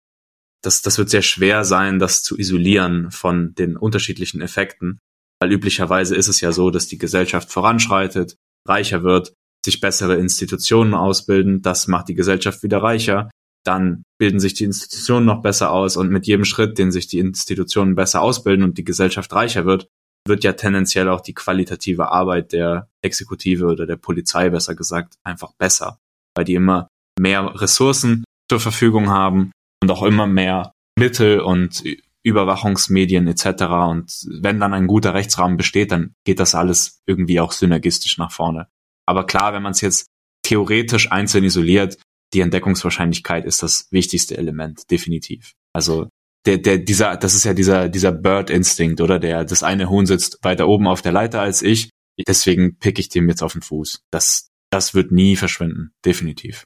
[0.62, 4.98] das, das wird sehr schwer sein, das zu isolieren von den unterschiedlichen Effekten,
[5.40, 9.34] weil üblicherweise ist es ja so, dass die Gesellschaft voranschreitet, reicher wird,
[9.66, 13.30] sich bessere Institutionen ausbilden, das macht die Gesellschaft wieder reicher,
[13.64, 17.18] dann bilden sich die Institutionen noch besser aus und mit jedem Schritt, den sich die
[17.18, 19.88] Institutionen besser ausbilden und die Gesellschaft reicher wird,
[20.26, 25.52] wird ja tendenziell auch die qualitative Arbeit der Exekutive oder der Polizei besser gesagt einfach
[25.58, 25.98] besser,
[26.34, 26.88] weil die immer
[27.18, 29.52] mehr Ressourcen zur Verfügung haben
[29.82, 31.82] und auch immer mehr Mittel und
[32.22, 33.62] Überwachungsmedien etc.
[33.88, 38.32] Und wenn dann ein guter Rechtsrahmen besteht, dann geht das alles irgendwie auch synergistisch nach
[38.32, 38.68] vorne.
[39.06, 40.06] Aber klar, wenn man es jetzt
[40.42, 41.98] theoretisch einzeln isoliert,
[42.32, 45.52] die Entdeckungswahrscheinlichkeit ist das wichtigste Element, definitiv.
[45.72, 46.08] Also
[46.44, 49.18] der, der, dieser, das ist ja dieser, dieser Bird-Instinkt, oder?
[49.18, 51.90] Der, das eine Huhn sitzt weiter oben auf der Leiter als ich.
[52.26, 54.00] Deswegen pick ich dem jetzt auf den Fuß.
[54.10, 56.64] Das, das wird nie verschwinden, definitiv.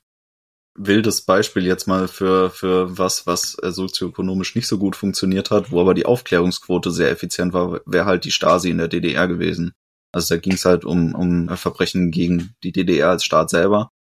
[0.79, 5.73] Wildes Beispiel jetzt mal für, für was, was äh, sozioökonomisch nicht so gut funktioniert hat,
[5.73, 9.73] wo aber die Aufklärungsquote sehr effizient war, wäre halt die Stasi in der DDR gewesen.
[10.13, 13.91] Also da ging es halt um, um Verbrechen gegen die DDR als Staat selber.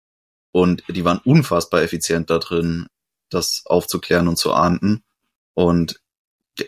[0.52, 2.86] Und die waren unfassbar effizient da drin,
[3.30, 5.04] das aufzuklären und zu ahnden.
[5.54, 6.00] Und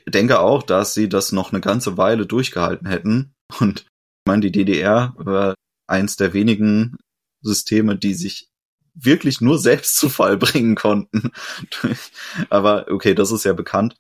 [0.06, 3.34] denke auch, dass sie das noch eine ganze Weile durchgehalten hätten.
[3.58, 5.54] Und ich meine, die DDR war
[5.86, 6.96] eins der wenigen
[7.42, 8.48] Systeme, die sich
[8.94, 11.32] wirklich nur selbst zu Fall bringen konnten.
[12.50, 13.96] Aber okay, das ist ja bekannt.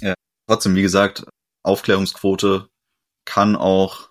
[0.00, 0.14] Ja,
[0.48, 1.24] trotzdem, wie gesagt,
[1.62, 2.68] Aufklärungsquote
[3.24, 4.10] kann auch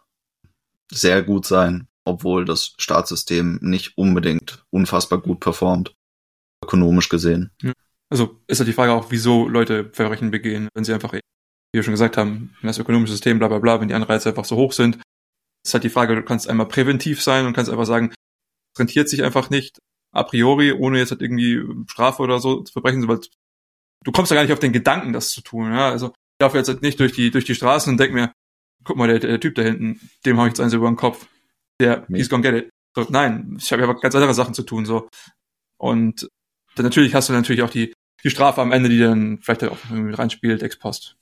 [0.91, 5.95] sehr gut sein, obwohl das Staatssystem nicht unbedingt unfassbar gut performt,
[6.63, 7.51] ökonomisch gesehen.
[8.09, 11.21] Also ist halt die Frage auch, wieso Leute Verbrechen begehen, wenn sie einfach, wie
[11.73, 14.55] wir schon gesagt haben, das ökonomische System, bla bla bla, wenn die Anreize einfach so
[14.55, 14.99] hoch sind.
[15.65, 18.13] Ist halt die Frage, du kannst einmal präventiv sein und kannst einfach sagen,
[18.73, 19.79] es rentiert sich einfach nicht,
[20.13, 23.19] a priori, ohne jetzt halt irgendwie Strafe oder so zu verbrechen, weil
[24.03, 25.73] du kommst ja gar nicht auf den Gedanken, das zu tun.
[25.73, 25.89] Ja?
[25.89, 28.31] Also ich laufe jetzt halt nicht durch die, durch die Straßen und denk mir,
[28.85, 31.27] guck mal, der, der Typ da hinten, dem habe ich jetzt eins über den Kopf.
[31.81, 32.19] Der, nee.
[32.19, 32.69] he's gonna get it.
[32.95, 34.85] So, nein, ich habe ja ganz andere Sachen zu tun.
[34.85, 35.09] so
[35.77, 36.29] Und
[36.75, 39.77] dann natürlich hast du natürlich auch die, die Strafe am Ende, die dann vielleicht auch
[39.89, 41.17] irgendwie reinspielt, ex post.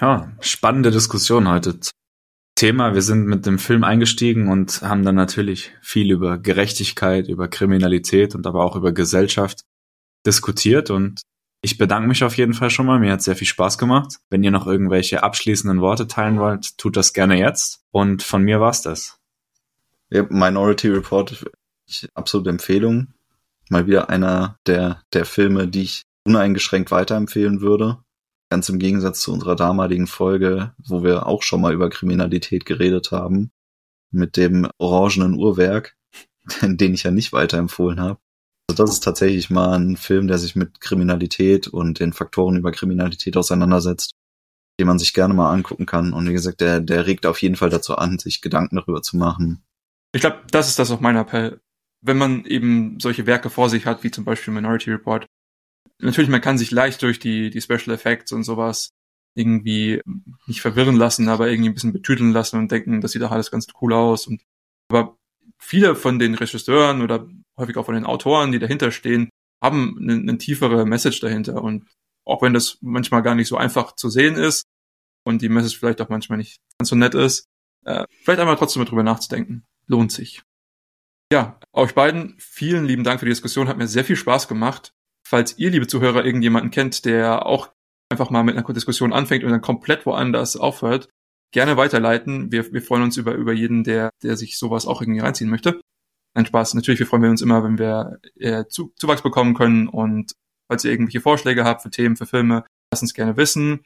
[0.00, 1.80] Ja, spannende Diskussion heute
[2.54, 2.94] Thema.
[2.94, 8.34] Wir sind mit dem Film eingestiegen und haben dann natürlich viel über Gerechtigkeit, über Kriminalität
[8.34, 9.62] und aber auch über Gesellschaft
[10.26, 11.22] diskutiert und
[11.60, 13.00] ich bedanke mich auf jeden Fall schon mal.
[13.00, 14.16] Mir hat sehr viel Spaß gemacht.
[14.30, 17.84] Wenn ihr noch irgendwelche abschließenden Worte teilen wollt, tut das gerne jetzt.
[17.90, 19.18] Und von mir war's das.
[20.10, 21.44] Ja, Minority Report,
[22.14, 23.08] absolute Empfehlung.
[23.70, 27.98] Mal wieder einer der, der Filme, die ich uneingeschränkt weiterempfehlen würde.
[28.50, 33.12] Ganz im Gegensatz zu unserer damaligen Folge, wo wir auch schon mal über Kriminalität geredet
[33.12, 33.50] haben,
[34.10, 35.96] mit dem orangenen Uhrwerk,
[36.62, 38.20] den ich ja nicht weiterempfohlen habe.
[38.68, 42.70] Also das ist tatsächlich mal ein Film, der sich mit Kriminalität und den Faktoren über
[42.70, 44.12] Kriminalität auseinandersetzt,
[44.78, 46.12] den man sich gerne mal angucken kann.
[46.12, 49.16] Und wie gesagt, der, der regt auf jeden Fall dazu an, sich Gedanken darüber zu
[49.16, 49.62] machen.
[50.12, 51.60] Ich glaube, das ist das auch mein Appell.
[52.00, 55.26] Wenn man eben solche Werke vor sich hat, wie zum Beispiel Minority Report,
[56.00, 58.90] natürlich, man kann sich leicht durch die, die Special Effects und sowas
[59.34, 60.00] irgendwie
[60.46, 63.50] nicht verwirren lassen, aber irgendwie ein bisschen betüteln lassen und denken, das sieht doch alles
[63.50, 64.26] ganz cool aus.
[64.26, 64.42] Und,
[64.90, 65.16] aber
[65.58, 69.28] viele von den Regisseuren oder häufig auch von den Autoren, die dahinter stehen,
[69.62, 71.62] haben eine, eine tiefere Message dahinter.
[71.62, 71.86] Und
[72.24, 74.64] auch wenn das manchmal gar nicht so einfach zu sehen ist
[75.24, 77.46] und die Message vielleicht auch manchmal nicht ganz so nett ist,
[77.84, 79.64] äh, vielleicht einmal trotzdem drüber nachzudenken.
[79.86, 80.42] Lohnt sich.
[81.32, 83.68] Ja, euch beiden vielen lieben Dank für die Diskussion.
[83.68, 84.92] Hat mir sehr viel Spaß gemacht.
[85.26, 87.70] Falls ihr, liebe Zuhörer, irgendjemanden kennt, der auch
[88.10, 91.10] einfach mal mit einer Diskussion anfängt und dann komplett woanders aufhört,
[91.52, 92.52] gerne weiterleiten.
[92.52, 95.80] Wir, wir freuen uns über, über jeden, der, der sich sowas auch irgendwie reinziehen möchte.
[96.34, 96.74] Ein Spaß.
[96.74, 99.88] Natürlich, wir freuen uns immer, wenn wir äh, zu, Zuwachs bekommen können.
[99.88, 100.32] Und
[100.68, 103.84] falls ihr irgendwelche Vorschläge habt für Themen, für Filme, lasst uns gerne wissen.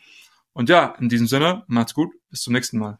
[0.53, 2.13] Und ja, in diesem Sinne, macht's gut.
[2.31, 2.99] Bis zum nächsten Mal.